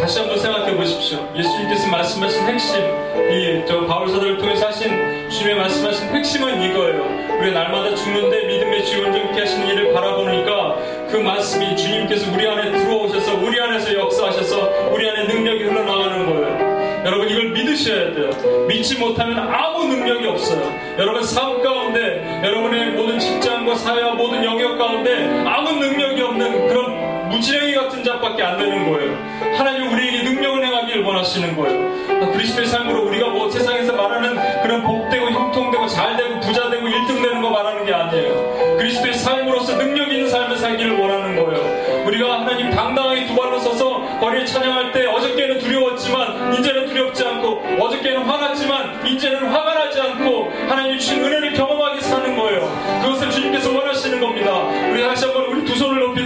[0.00, 1.18] 다시 한번 생각해 보십시오.
[1.36, 4.90] 예수님께서 말씀하신 핵심, 이 저 바울 사도를 통해서 하신
[5.30, 7.38] 주님의 말씀하신 핵심은 이거예요.
[7.40, 10.76] 우리 날마다 죽는데 믿음의 주 온전케 하시는 일을 바라보니까
[11.10, 16.72] 그 말씀이 주님께서 우리 안에 들어오셔서 우리 안에서 역사하셔서 우리 안에 능력이 흘러나가는 거예요.
[17.04, 18.30] 여러분 이걸 믿으셔야 돼요.
[18.68, 20.62] 믿지 못하면 아무 능력이 없어요.
[20.98, 27.01] 여러분 삶 가운데 여러분의 모든 직장과 사회와 모든 영역 가운데 아무 능력이 없는 그런
[27.32, 29.16] 무지랭이 같은 자밖에 안 되는 거예요.
[29.56, 32.32] 하나님 우리에게 능력을 행하기를 원하시는 거예요.
[32.32, 37.86] 그리스도의 삶으로 우리가 뭐 세상에서 말하는 그런 복되고 형통되고 잘되고 부자되고 1등 되는 거 말하는
[37.86, 38.76] 게 아니에요.
[38.78, 42.04] 그리스도의 삶으로서 능력 있는 삶을 살기를 원하는 거예요.
[42.06, 48.22] 우리가 하나님 당당하게 두 발로 서서 거리에 찬양할 때 어저께는 두려웠지만 이제는 두렵지 않고 어저께는
[48.22, 53.00] 화났지만 이제는 화가 나지 않고 하나님이 주신 은혜를 경험하게 사는 거예요.
[53.02, 54.52] 그것을 주님께서 원하시는 겁니다.
[54.90, 55.26] 우리 다시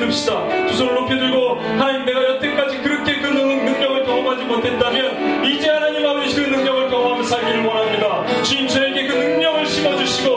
[0.07, 0.66] 우리 두 손을 높이 듭시다.
[0.66, 6.34] 두 손을 높이 들고 하나님 내가 여태까지 그렇게 그 능력을 경험하지 못했다면 이제 하나님 아버지
[6.34, 8.42] 그 능력을 경험하며 살기를 원합니다.
[8.42, 10.36] 주님 저에게 그 능력을 심어주시고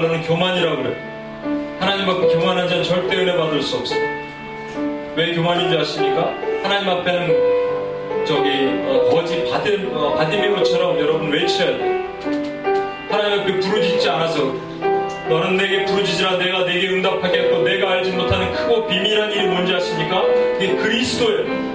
[0.00, 0.96] 말로는 교만이라고 그래요.
[1.78, 4.00] 하나님 앞에 교만한 자는 절대 은혜 받을 수 없어요.
[5.14, 6.34] 왜 교만인지 아십니까?
[6.62, 8.48] 하나님 앞에는 저기
[8.86, 12.04] 어, 거지 받은 어, 바디메모처럼 여러분 외쳐야 돼요.
[13.10, 14.54] 하나님 앞에 부르짖지 않아서
[15.28, 20.22] 너는 내게 부르짖으라 내가 내게 응답하겠고 내가 알지 못하는 크고 비밀한 일이 뭔지 아십니까?
[20.22, 21.70] 그게 그리스도예요.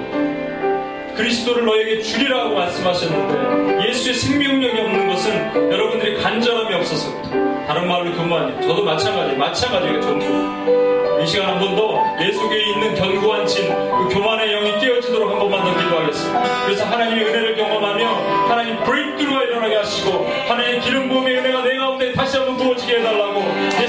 [1.15, 8.61] 그리스도를 너에게 주리라고 말씀하셨는데 예수의 생명력이 없는 것은 여러분들이 간절함이 없어서 다 른 말로 교만이
[8.61, 10.25] 저도 마찬가지 마찬가지예요 전부.
[11.21, 15.75] 이 시간 한 번더 예수교에 있는 견고한 진 그 교만의 영이 깨어지도록 한 번만 더
[15.79, 16.65] 기도하겠습니다.
[16.65, 18.05] 그래서 하나님의 은혜를 경험하며
[18.47, 23.41] 하나님 브레이크루가 일어나게 하시고 하나님의 기름 부음의 은혜가 내 가운데 다시 한번 부어지게 해달라고
[23.79, 23.87] 내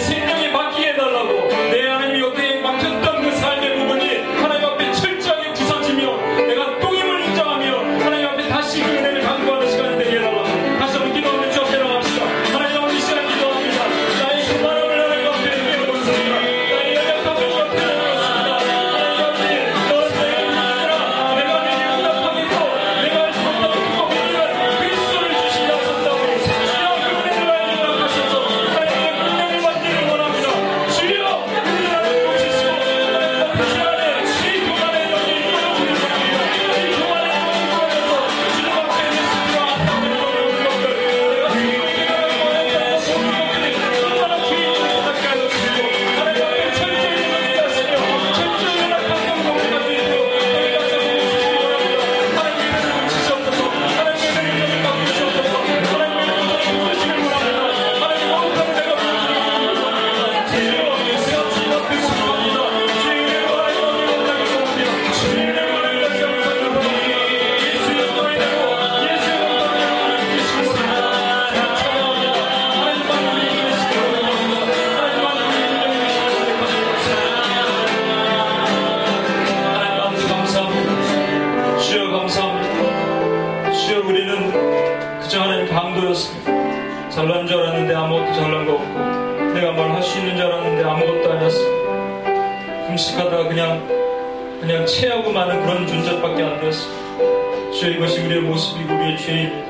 [95.86, 99.66] 그런 존재밖에 안 되었습니다 주여 이것이 우리의 모습이고 우리의 죄입니다.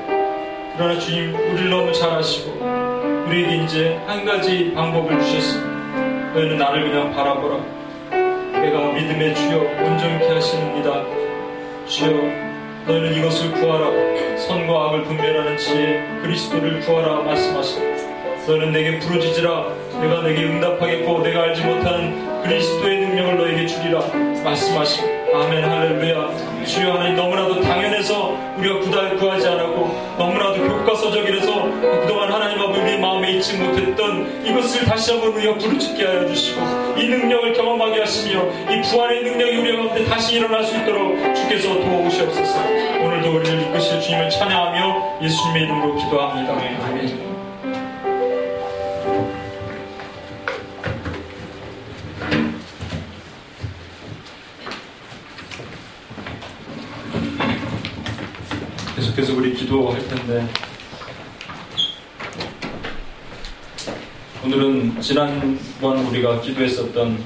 [0.76, 2.52] 그러나 주님 우리를 너무 잘 아시고
[3.26, 6.32] 우리에게 이제 한 가지 방법을 주셨습니다.
[6.34, 7.56] 너희는 나를 그냥 바라보라.
[8.60, 11.04] 내가 믿음의 주여 온전케 하시는이다.
[11.86, 12.10] 주여
[12.86, 13.86] 너희는 이것을 구하라
[14.36, 17.84] 선과 악을 분별하는 지혜 그리스도를 구하라 말씀하시고
[18.46, 19.74] 너는 내게 부르짖으라.
[20.00, 24.00] 내가 내게 응답하겠고 내가 알지 못하는 그리스도의 능력을 너에게 주리라
[24.44, 26.64] 말씀하시고 아멘 할렐루야.
[26.64, 31.62] 주여 하나님 너무나도 당연해서 우리가 구달 구하지 않았고 너무나도 교과서적이라서
[32.02, 36.60] 그동안 하나님 앞에 우리 마음에 잊지 못했던 이것을 다시 한번 우리가 부르짖게 하여 주시고
[36.96, 42.60] 이 능력을 경험하게 하시며 이 부활의 능력이 우리 가운데 다시 일어날 수 있도록 주께서 도와주시옵소서.
[43.04, 46.52] 오늘도 우리를 이끄실 주님을 찬양하며 예수님의 이름으로 기도합니다.
[46.52, 47.35] 아멘.
[59.16, 60.46] 계속해서 우리 기도할 텐데
[64.44, 67.24] 오늘은 지난번 우리가 기도했었던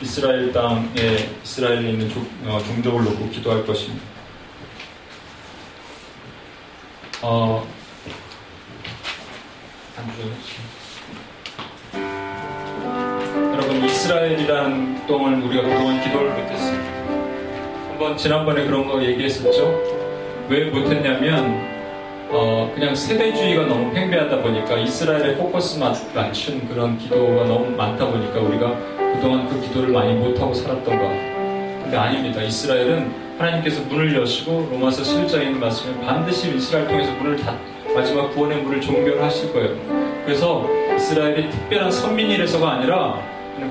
[0.00, 4.04] 이스라엘 땅에 이스라엘에 있는 조, 어, 종족을 놓고 기도할 것입니다.
[7.22, 7.66] 어,
[13.52, 16.94] 여러분 이스라엘이라는 동을 우리가 그동안 기도를 못했어요.
[17.88, 20.03] 한번 지난번에 그런 거 얘기했었죠.
[20.48, 21.74] 왜 못했냐면
[22.30, 28.76] 어, 그냥 세대주의가 너무 팽배하다 보니까 이스라엘에 포커스 맞춘 그런 기도가 너무 많다 보니까 우리가
[29.14, 31.82] 그동안 그 기도를 많이 못하고 살았던 것 같아요.
[31.82, 32.42] 근데 아닙니다.
[32.42, 37.56] 이스라엘은 하나님께서 문을 여시고 로마서 11장에 있는 말씀에 반드시 이스라엘 통해서 문을 닫,
[37.94, 39.76] 마지막 구원의 문을 종결하실 거예요.
[40.24, 43.20] 그래서 이스라엘이 특별한 선민이라서가 아니라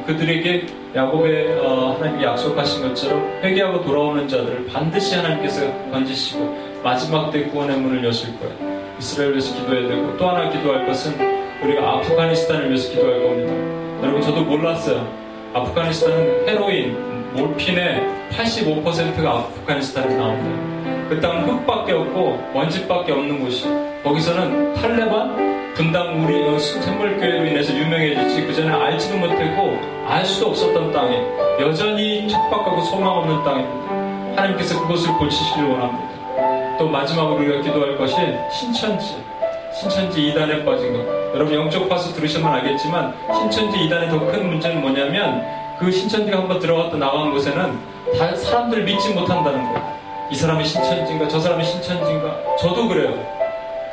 [0.05, 7.77] 그들에게 야곱의 어, 하나님이 약속하신 것처럼 회개하고 돌아오는 자들을 반드시 하나님께서 건지시고 마지막 때 구원의
[7.77, 8.83] 문을 여실 거예요.
[8.99, 11.13] 이스라엘 위해서 기도해야 되고 또 하나 기도할 것은
[11.63, 13.53] 우리가 아프가니스탄을 위해서 기도할 겁니다.
[14.03, 15.07] 여러분 저도 몰랐어요.
[15.53, 21.09] 아프가니스탄은 헤로인, 몰핀의 85%가 아프가니스탄에서 나옵니다.
[21.09, 23.65] 그 땅은 흙밖에 없고 먼지밖에 없는 곳이
[24.03, 30.91] 거기서는 탈레반 분당 우리 어, 샘물교회로 인해서 유명해졌지 그 전에 알지도 못했고 알 수도 없었던
[30.91, 31.19] 땅에
[31.59, 33.93] 여전히 척박하고 소망 없는 땅입니다.
[34.36, 36.78] 하나님께서 그것을 고치시길 원합니다.
[36.78, 38.15] 또 마지막으로 우리가 기도할 것이
[38.51, 39.15] 신천지
[39.80, 41.34] 신천지 이단에 빠진 것.
[41.34, 45.43] 여러분 영적 파스 들으시면 알겠지만 신천지 이단의 더 큰 문제는 뭐냐면
[45.80, 47.80] 그 신천지가 한번 들어갔다 나간 곳에는
[48.19, 49.93] 다 사람들을 믿지 못한다는 거예요.
[50.30, 53.11] 이 사람이 신천지인가 저 사람이 신천지인가 저도 그래요.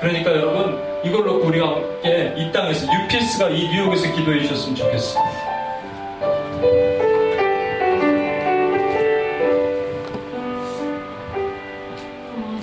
[0.00, 5.50] 그러니까 여러분 이걸 놓고 우리가 함께 이 땅에서 UPS가 이 뉴욕에서 기도해 주셨으면 좋겠어요.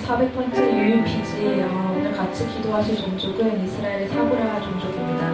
[0.08, 1.62] 400번째 UUPG
[1.94, 5.28] 오늘 같이 기도하실 종족은 이스라엘의 사브라 종족입니다.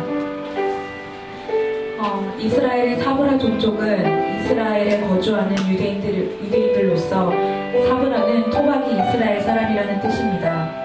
[2.00, 7.30] 어, 이스라엘의 사브라 종족은 이스라엘에 거주하는 유대인들, 유대인들로서
[7.88, 10.83] 사브라는 토박이 이스라엘 사람이라는 뜻입니다.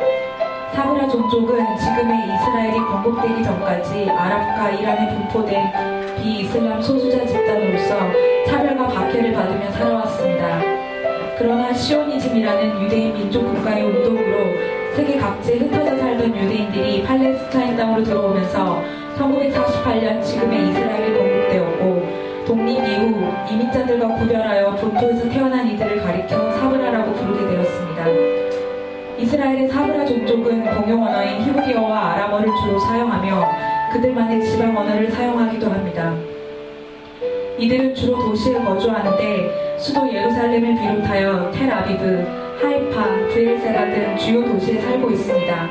[0.79, 7.97] 사브라 종족은 지금의 이스라엘이 건국되기 전까지 아랍과 이란에 분포된 비이슬람 소수자 집단으로서
[8.47, 10.61] 차별과 박해를 받으며 살아왔습니다.
[11.37, 14.55] 그러나 시오니즘이라는 유대인 민족 국가의 운동으로
[14.95, 18.81] 세계 각지에 흩어져 살던 유대인들이 팔레스타인 땅으로 들어오면서
[19.17, 27.58] 1948년 지금의 이스라엘이 건국되었고 독립 이후 이민자들과 구별하여 본토에서 태어난 이들을 가리켜 사브라라고 부르게 되었습니다.
[29.29, 33.47] 이스라엘의 사브라 종족은 공용 언어인 히브리어와 아람어를 주로 사용하며
[33.93, 36.15] 그들만의 지방 언어를 사용하기도 합니다.
[37.59, 42.27] 이들은 주로 도시에 거주하는데 수도 예루살렘을 비롯하여 텔아비브,
[42.59, 45.69] 하이파, 브엘세라 등 주요 도시에 살고 있습니다.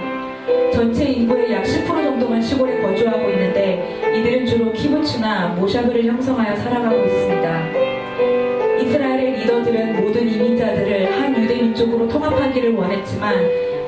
[0.72, 7.66] 전체 인구의 약 10% 정도만 시골에 거주하고 있는데 이들은 주로 키부츠나 모샤브를 형성하여 살아가고 있습니다.
[8.82, 11.37] 이스라엘의 리더들은 모든 이민자들을 한
[11.78, 13.36] 민족으로 통합하기를 원했지만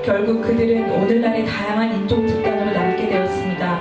[0.05, 3.81] 결국 그들은 오늘날의 다양한 인종 집단으로 남게 되었습니다.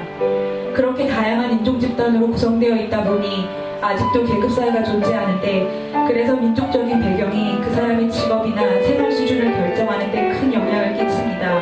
[0.74, 3.48] 그렇게 다양한 인종 집단으로 구성되어 있다 보니
[3.80, 10.54] 아직도 계급 사회가 존재하는데 그래서 민족적인 배경이 그 사람의 직업이나 생활 수준을 결정하는 데 큰
[10.54, 11.62] 영향을 끼칩니다.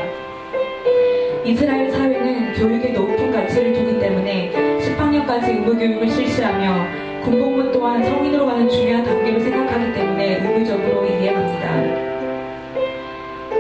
[1.44, 9.04] 이스라엘 사회는 교육의 높은 가치를 두기 때문에 18년까지 의무교육을 실시하며 군복무 또한 성인으로 가는 중요한
[9.04, 12.07] 단계로 생각하기 때문에 의무적으로 이해합니다.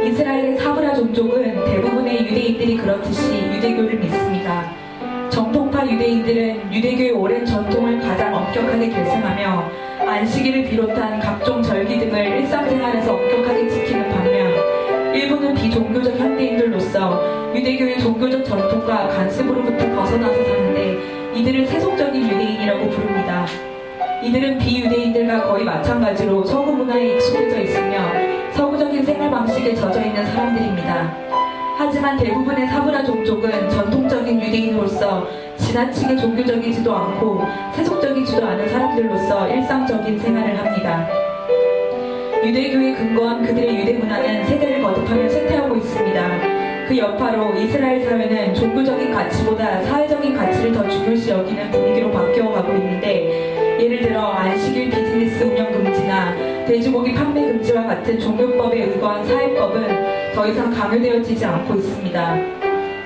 [0.07, 4.71] 이스라엘의 사브라 종족은 대부분의 유대인들이 그렇듯이 유대교를 믿습니다.
[5.29, 9.69] 정통파 유대인들은 유대교의 오랜 전통을 가장 엄격하게 계승하며
[10.07, 19.09] 안식일을 비롯한 각종 절기 등을 일상생활에서 엄격하게 지키는 반면 일부는 비종교적 현대인들로서 유대교의 종교적 전통과
[19.09, 23.45] 간습으로부터 벗어나서 사는데 이들을 세속적인 유대인이라고 부릅니다.
[24.23, 31.13] 이들은 비유대인들과 거의 마찬가지로 서구 문화에 익숙해져 있으며 서구적인 생활 방식에 젖어 있는 사람들입니다.
[31.77, 35.27] 하지만 대부분의 사브라 종족은 전통적인 유대인으로서
[35.57, 37.43] 지나치게 종교적이지도 않고
[37.75, 41.07] 세속적이지도 않은 사람들로서 일상적인 생활을 합니다.
[42.43, 46.88] 유대교의 근거한 그들의 유대 문화는 세대를 거듭하며 쇠퇴하고 있습니다.
[46.88, 53.77] 그 여파로 이스라엘 사회는 종교적인 가치보다 사회적인 가치를 더 중요시 여기는 분위기로 바뀌어 가고 있는데
[53.79, 56.34] 예를 들어 안식일 비즈니스 운영 금지나
[56.65, 62.38] 돼지고기 판매 금지와 같은 종교법에 의거한 사회법은 더 이상 강요되어지지 않고 있습니다.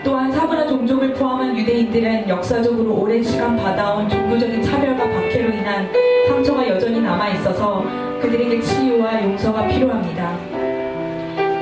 [0.04, 5.90] 또한 사브라 종족을 포함한 유대인들은 역사적으로 오랜 시간 받아온 종교적인 차별과 박해로 인한
[6.28, 7.84] 상처가 여전히 남아 있어서
[8.22, 10.38] 그들에게 치유와 용서가 필요합니다.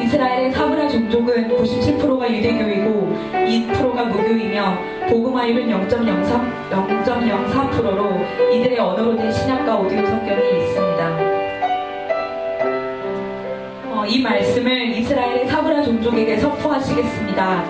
[0.02, 4.78] 이스라엘의 사브라 종족은 97%가 유대교이고 2%가 무교이며
[5.10, 11.29] 복음화율은 0.03, 0.04%로 이들의 언어로 된 신약과 오디오 성경이 있습니다.
[14.10, 17.64] 이 말씀을 이스라엘의 사브라 종족에게 선포하시겠습니다.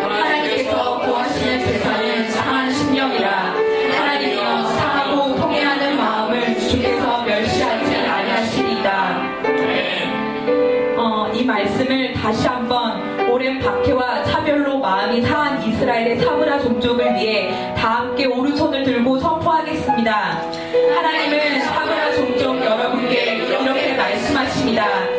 [0.00, 3.54] 하나님께서 구하시는 제사는 상한 심령이라
[3.94, 9.22] 하나님이여 상하고 통해하는 마음을 주께서 멸시하지 아니하시리이다.
[10.96, 17.96] 어, 이 말씀을 다시 한번 오랜 박해와 차별로 마음이 상한 이스라엘의 사브라 종족을 위해 다
[17.96, 20.40] 함께 오른손을 들고 선포하겠습니다.
[20.94, 25.15] 하나님은 사브라 종족 여러분께 이렇게 말씀하십니다.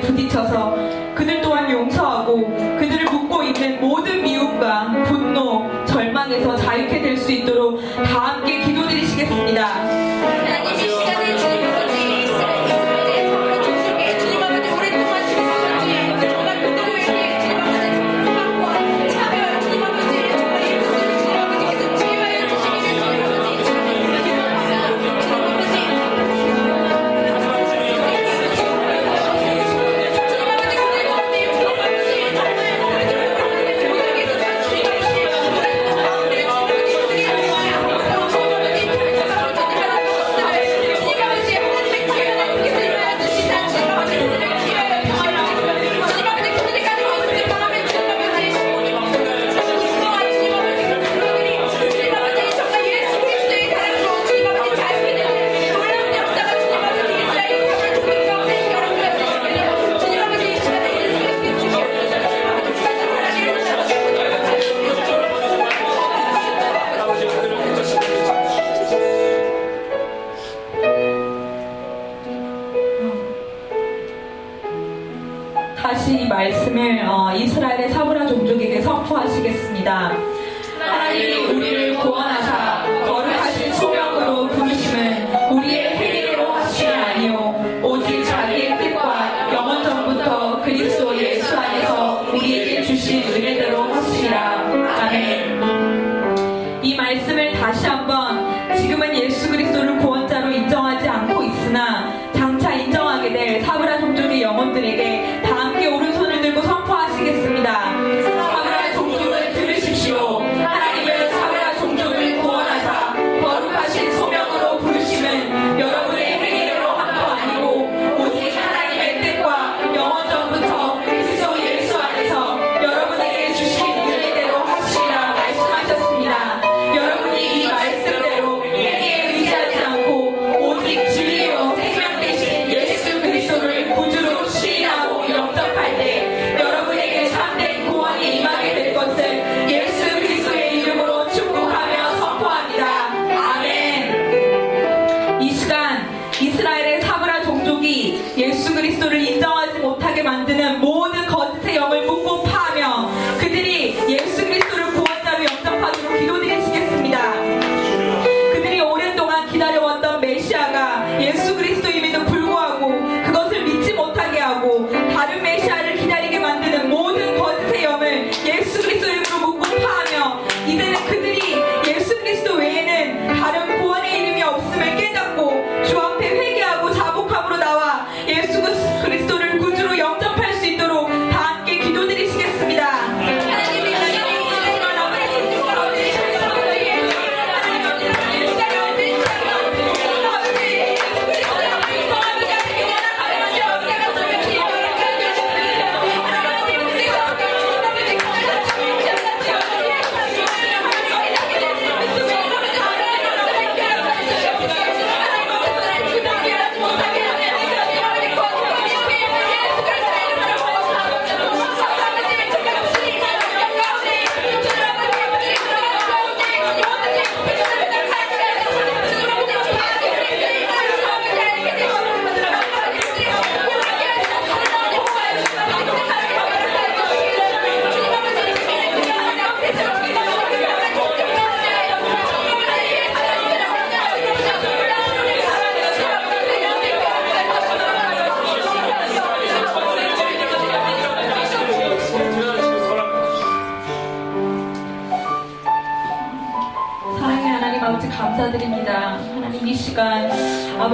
[0.00, 0.89] 부딪혀서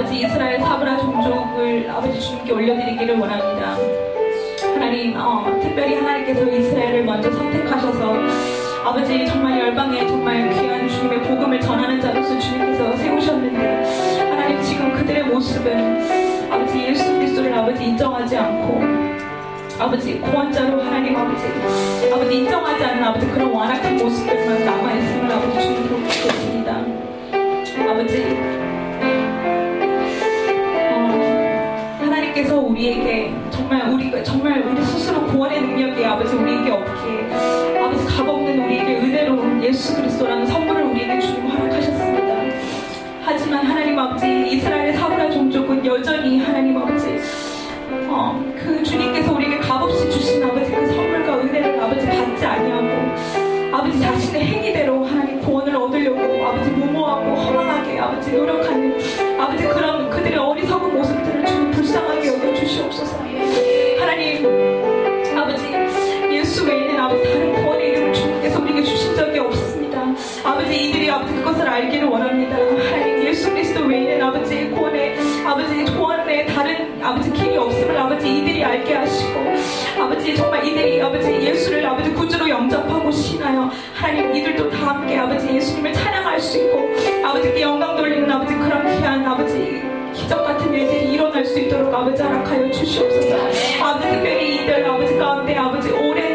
[0.07, 3.75] 같이 이스라엘 사브라 종족을 아버지 주님께 올려드리기를 원합니다.
[4.73, 8.15] 하나님, 어, 특별히 하나님께서 이스라엘을 먼저 선택하셔서
[8.85, 16.51] 아버지 정말 열방에 정말 귀한 주님의 복음을 전하는 자로서 주님께서 세우셨는데 하나님 지금 그들의 모습은
[16.51, 18.81] 아버지 예수 그리스도를 아버지 인정하지 않고
[19.77, 21.43] 아버지 구원자로 하나님 아버지
[22.13, 26.81] 아버지 인정하지 않는 아버지 그런 완악한 모습들만 남아있음을 아버지 주님께 부탁드립니다.
[27.89, 28.56] 아버지
[32.47, 38.97] 하나님께서 우리에게 정말 우리가 정말 우리 스스로 구원의 능력이 아버지 우리에게 없기에 아버지 값없는 우리에게
[38.99, 42.35] 은혜로운 예수 그리스도라는 선물을 우리에게 주님 허락하셨습니다.
[43.21, 47.07] 하지만 하나님 아버지 이스라엘의 사브라 종족은 여전히 하나님 아버지
[48.09, 54.45] 어, 그 주님께서 우리에게 값없이 주신 아버지 그 선물과 은혜를 아버지 받지 아니하고 아버지 자신의
[54.45, 58.96] 행위대로 하나님 구원을 얻으려고 아버지 무모하고 허망하게 아버지 노력하는
[59.39, 63.17] 아버지 그런 그들의 어리석은 모습들을 주님 불쌍하게 여겨 주시옵소서.
[63.99, 64.45] 하나님
[65.37, 65.65] 아버지
[66.31, 70.01] 예수 외에는 아버지 다른 구원의 이름을 주님께서 우리에게 주신 적이 없습니다.
[70.43, 72.55] 아버지 이들이 아버지 그것을 알기를 원합니다.
[72.57, 78.93] 하나님 예수 그리스도 외에는 아버지 구원의 아버지 구원의 다른 아버지 길이 없음을 아버지 이들이 알게
[78.95, 79.56] 하시고
[80.07, 85.91] 아버지 정말 이들이 아버지 예수를 아버지 구주로 영접하고 신하여 하나님 이들도 다 함께 아버지 예수님을
[85.91, 86.89] 찬양할 수 있고
[87.25, 92.71] 아버지께 영광 돌리는 아버지 그런 귀한 아버지 기적 같은 일들이 일어날 수 있도록 아버지 허락하여
[92.71, 93.35] 주시옵소서.
[93.83, 96.26] 아버지 특별히 이들 아버지 가운데 아버지 오랜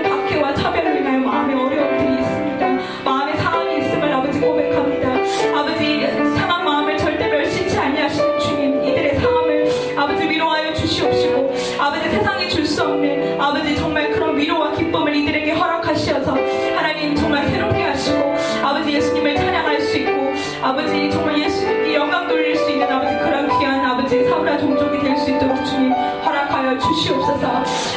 [21.11, 25.65] 정말 예수님께 영광 돌릴 수 있는 아버지 그런 귀한 아버지 사브라 종족이 될 수 있도록
[25.65, 27.47] 주님 허락하여 주시옵소서.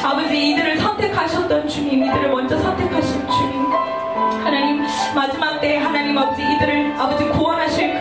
[0.08, 3.66] 아버지 이들을 선택하셨던 주님 이들을 먼저 선택하신 주님.
[4.44, 4.84] 하나님
[5.16, 7.95] 마지막 때 하나님 아버지 이들을 아버지 구원하실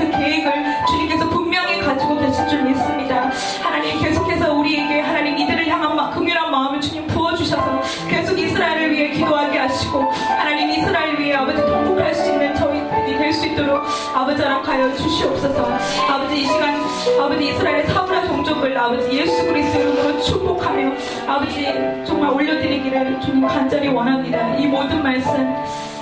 [13.54, 13.82] 있도록
[14.14, 15.66] 아버지 허락하여 주시옵소서
[16.08, 16.82] 아버지 이 시간
[17.20, 20.92] 아버지 이스라엘 사브라 종족을 아버지 예수 그리스도 이름으로 축복하며
[21.26, 21.64] 아버지
[22.04, 24.56] 정말 올려드리기를 주님 간절히 원합니다.
[24.56, 25.32] 이 모든 말씀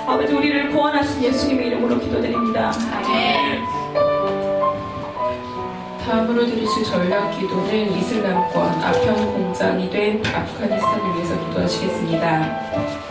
[0.05, 2.71] 아버지 우리를 구원하신 예수님의 이름으로 기도드립니다.
[6.05, 13.02] 다음으로 드리실 전략 기도는 이슬람권 아편 공장이 된 아프가니스탄을 위해서 기도하시겠습니다.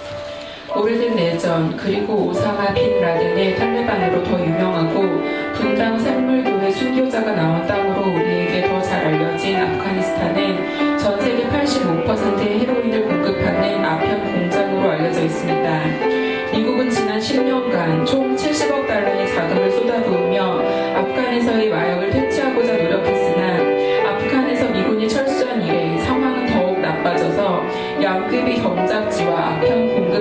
[0.74, 5.02] 오래된 내전 그리고 오사마 빈 라덴의 탈레반으로 더 유명하고
[5.54, 13.84] 분당 샘물교회 순교자가 나온 땅으로 우리에게 더 잘 알려진 아프가니스탄은 전 세계 85%의 헤로인을 공급하는
[13.84, 15.82] 아편 공장으로 알려져 있습니다.
[16.52, 20.60] 미국은 지난 10년간 총 70억 달러의 자금을 쏟아부으며
[20.98, 27.62] 아프간에서의 마약을 퇴치하고자 노력했으나 아프간에서 미군이 철수한 이래 상황은 더욱 나빠져서
[28.02, 30.11] 양급이 경작지와 아편 공급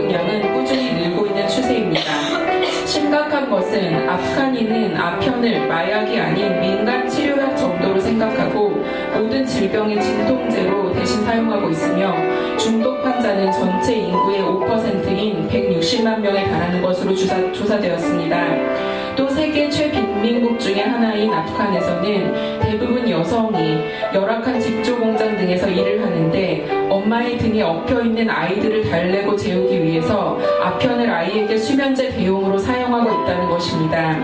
[3.51, 8.81] 것은 아프간인은 아편을 마약이 아닌 민간 치료약 정도로 생각하고
[9.13, 12.15] 모든 질병의 진통제로 대신 사용하고 있으며
[12.57, 19.15] 중독 환자는 전체 인구의 5%인 160만 명에 달하는 것으로 조사, 조사되었습니다.
[19.17, 23.81] 또 세계 최빈민국 중의 하나인 아프간에서는 대부분 여성이
[24.13, 31.09] 열악한 직조 공장 등에서 일을 하는데 엄마의 등에 엎여 있는 아이들을 달래고 재우기 위해서 아편을
[31.09, 34.17] 아이에게 수면제 대용으로 사용하고 있다는 것입니다.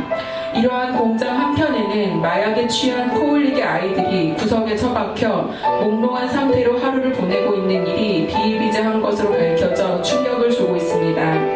[0.55, 5.49] 이러한 공장 한편에는 마약에 취한 코흘리게 아이들이 구석에 처박혀
[5.81, 11.46] 몽롱한 상태로 하루를 보내고 있는 일이 비일비재한 것으로 밝혀져 충격을 주고 있습니다.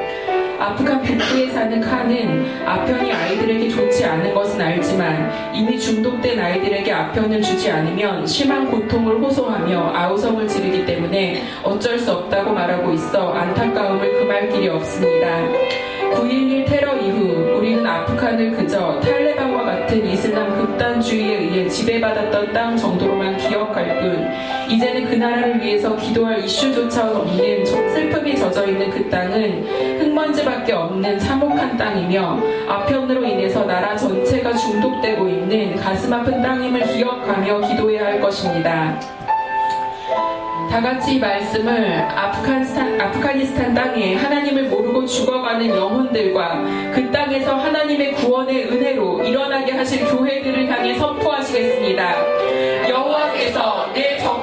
[0.62, 7.72] 아프간 북부에 사는 칸은 아편이 아이들에게 좋지 않은 것은 알지만 이미 중독된 아이들에게 아편을 주지
[7.72, 14.70] 않으면 심한 고통을 호소하며 아우성을 지르기 때문에 어쩔 수 없다고 말하고 있어 안타까움을 금할 길이
[14.70, 15.28] 없습니다.
[16.14, 24.00] 9.11 테러 이후 우리는 아프간을 그저 탈레반과 같은 이슬람 극단주의에 의해 지배받았던 땅 정도로만 기억할
[24.00, 24.30] 뿐
[24.72, 31.76] 이제는 그 나라를 위해서 기도할 이슈조차 없는 슬픔이 젖어 있는 그 땅은 흙먼지밖에 없는 참혹한
[31.76, 32.40] 땅이며
[32.70, 38.98] 아편으로 인해서 나라 전체가 중독되고 있는 가슴 아픈 땅임을 기억하며 기도해야 할 것입니다.
[40.72, 48.70] 다 같이 이 말씀을 아프가니스탄, 아프가니스탄 땅에 하나님을 모르고 죽어가는 영혼들과 그 땅에서 하나님의 구원의
[48.70, 52.88] 은혜로 일어나게 하실 교회들을 향해 선포하시겠습니다.
[52.88, 54.41] 여호와께서 내적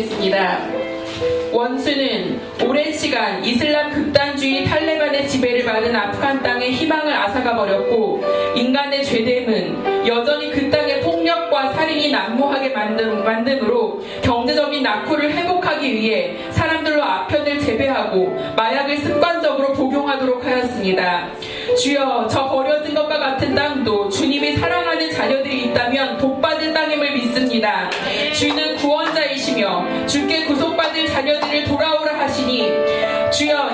[0.00, 0.58] 있습니다.
[1.52, 8.22] 원수는 오랜 시간 이슬람 극단주의 탈레반의 지배를 받은 아프간 땅에 희망을 앗아가 버렸고
[8.54, 17.02] 인간의 죄됨은 여전히 그 땅의 폭력과 살인이 난무하게 만듦, 만듦으로 경제적인 낙후를 회복하기 위해 사람들로
[17.02, 21.28] 아편을 재배하고 마약을 습관적으로 복용하도록 하였습니다.
[21.82, 27.90] 주여 저 버려진 것과 같은 땅도 주님이 사랑하는 자녀들이 있다면 복받을 땅임을 믿습니다.
[28.32, 29.86] 주는 구원자이시며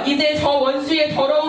[0.06, 1.45] 이제 저 원수의 더러운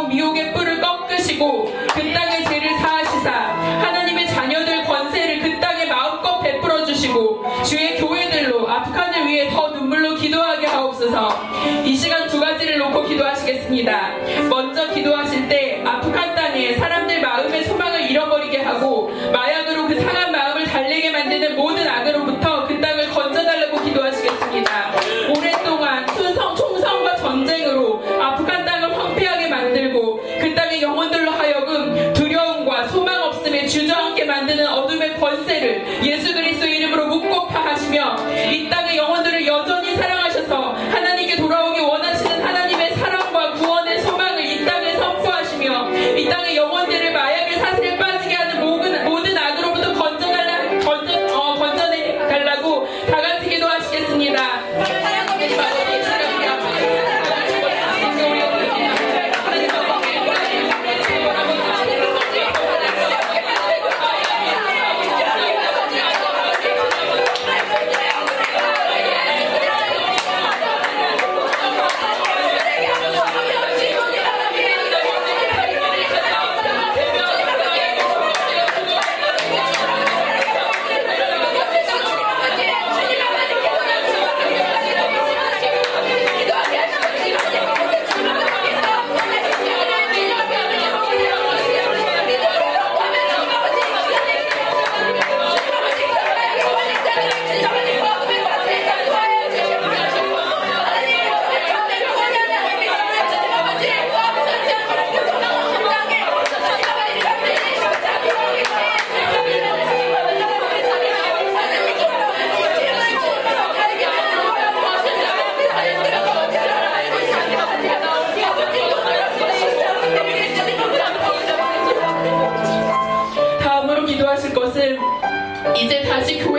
[125.80, 126.57] 你在 Pasco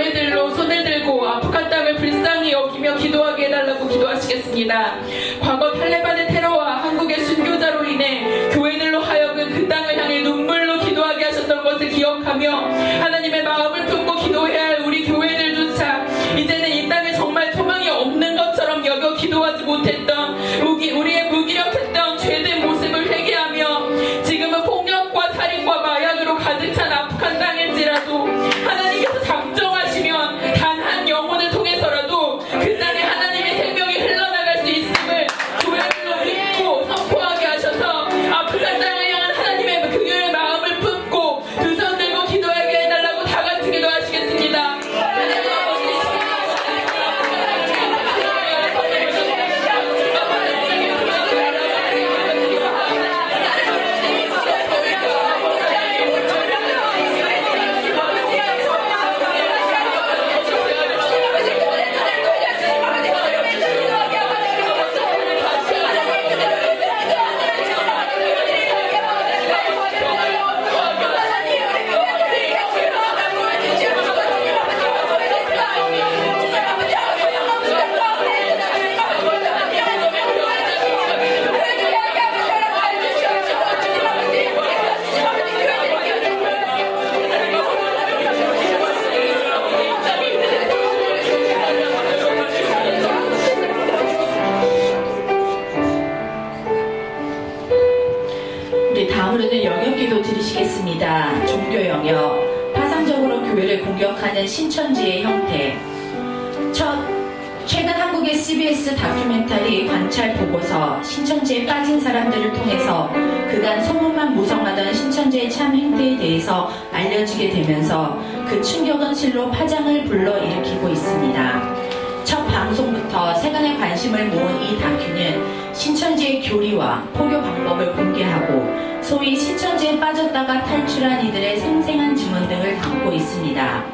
[130.48, 133.84] 사회가 탈출한 이들의 생생한 증언 등을 담고 있습니다.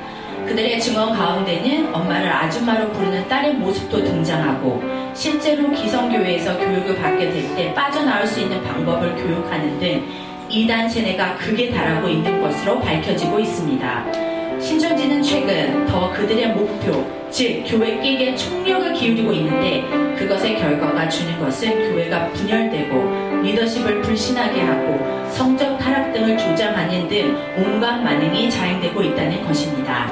[0.47, 4.81] 그들의 증언 가운데는 엄마를 아줌마로 부르는 딸의 모습도 등장하고
[5.15, 10.07] 실제로 기성교회에서 교육을 받게 될 때 빠져나올 수 있는 방법을 교육하는 등
[10.49, 14.61] 이단 세뇌가 극에 달하고 있는 것으로 밝혀지고 있습니다.
[14.61, 19.83] 신천지는 최근 더 그들의 목표, 즉 교회 끼기에 총력을 기울이고 있는데
[20.17, 25.74] 그것의 결과가 주는 것은 교회가 분열되고 리더십을 불신하게 하고 성적
[26.15, 30.11] 등을 조장하는 등 온갖 만행이 자행되고 있다는 것입니다.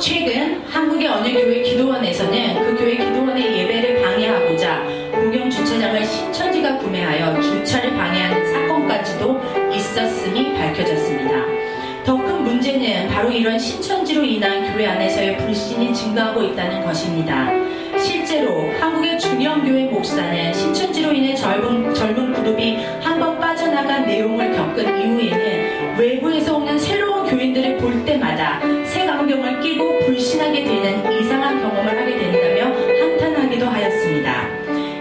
[0.00, 4.82] 최근 한국의 어느 교회 기도원에서는 그 교회 기도원의 예배를 방해하고자
[5.12, 9.40] 공영 주차장을 신천지가 구매하여 주차를 방해하는 사건까지도
[9.72, 11.62] 있었음이 밝혀졌습니다.
[12.04, 17.52] 더큰 문제는 바로 이런 신천지로 인한 교회 안에서의 불신이 증가하고 있다는 것입니다.
[17.96, 25.98] 실제로 한국의 중형교회 목사는 신천지로 인해 젊은, 젊은 그룹이 한번 빠 져나간 내용을 겪은 이후에는
[25.98, 32.76] 외부에서 오는 새로운 교인들을 볼 때마다 새 안경을 끼고 불신하게 되는 이상한 경험을 하게 된다며
[32.76, 34.46] 한탄하기도 하였습니다.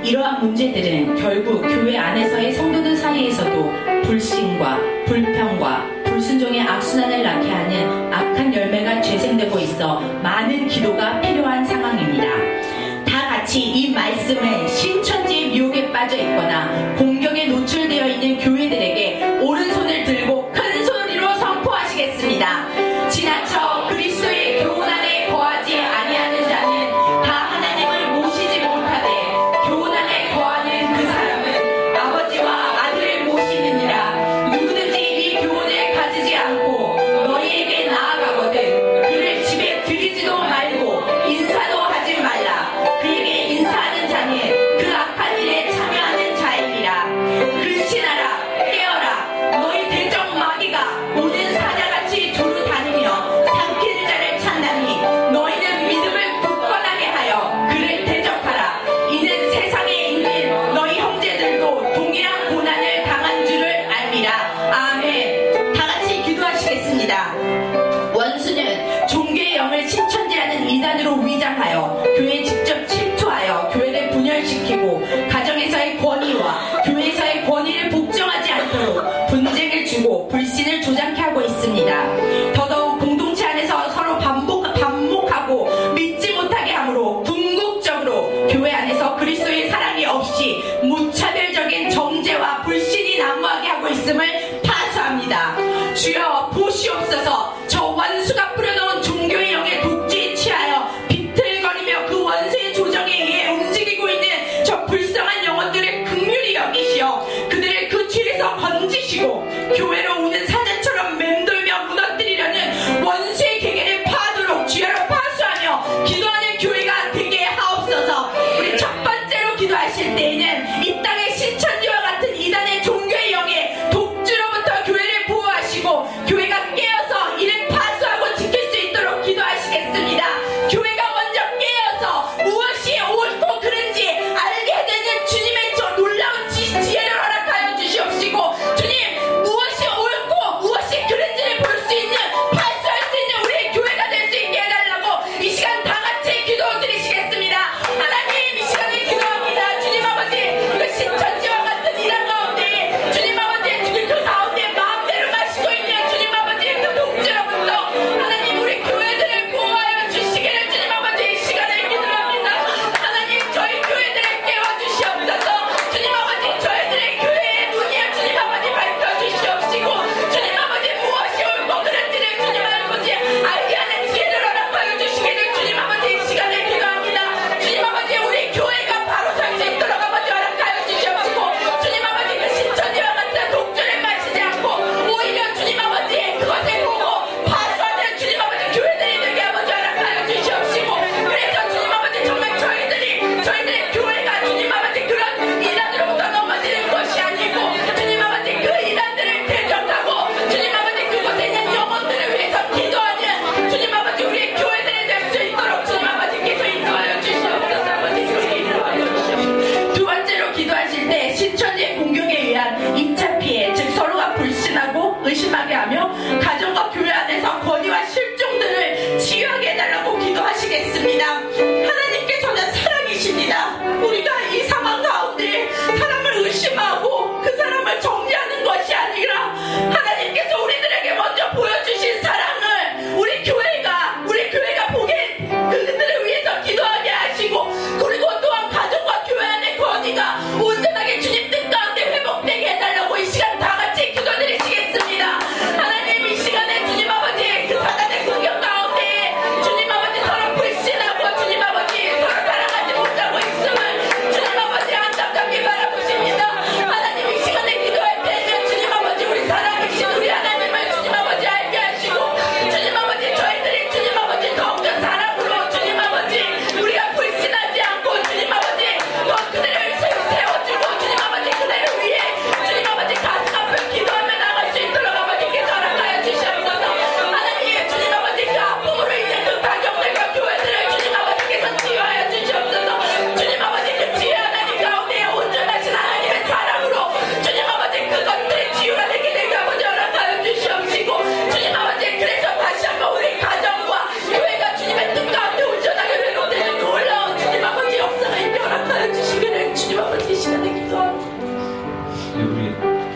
[0.03, 3.73] 이러한 문제들은 결국 교회 안에서의 성도들 사이에서도
[4.03, 12.51] 불신과 불평과 불순종의 악순환을 낳게 하는 악한 열매가 재생되고 있어 많은 기도가 필요한 상황입니다.
[13.52, 21.34] 마치 이 말씀에 신천지의 미혹에 빠져 있거나 공경에 노출되어 있는 교회들에게 오른손을 들고 큰 소리로
[21.36, 22.90] 선포하시겠습니다.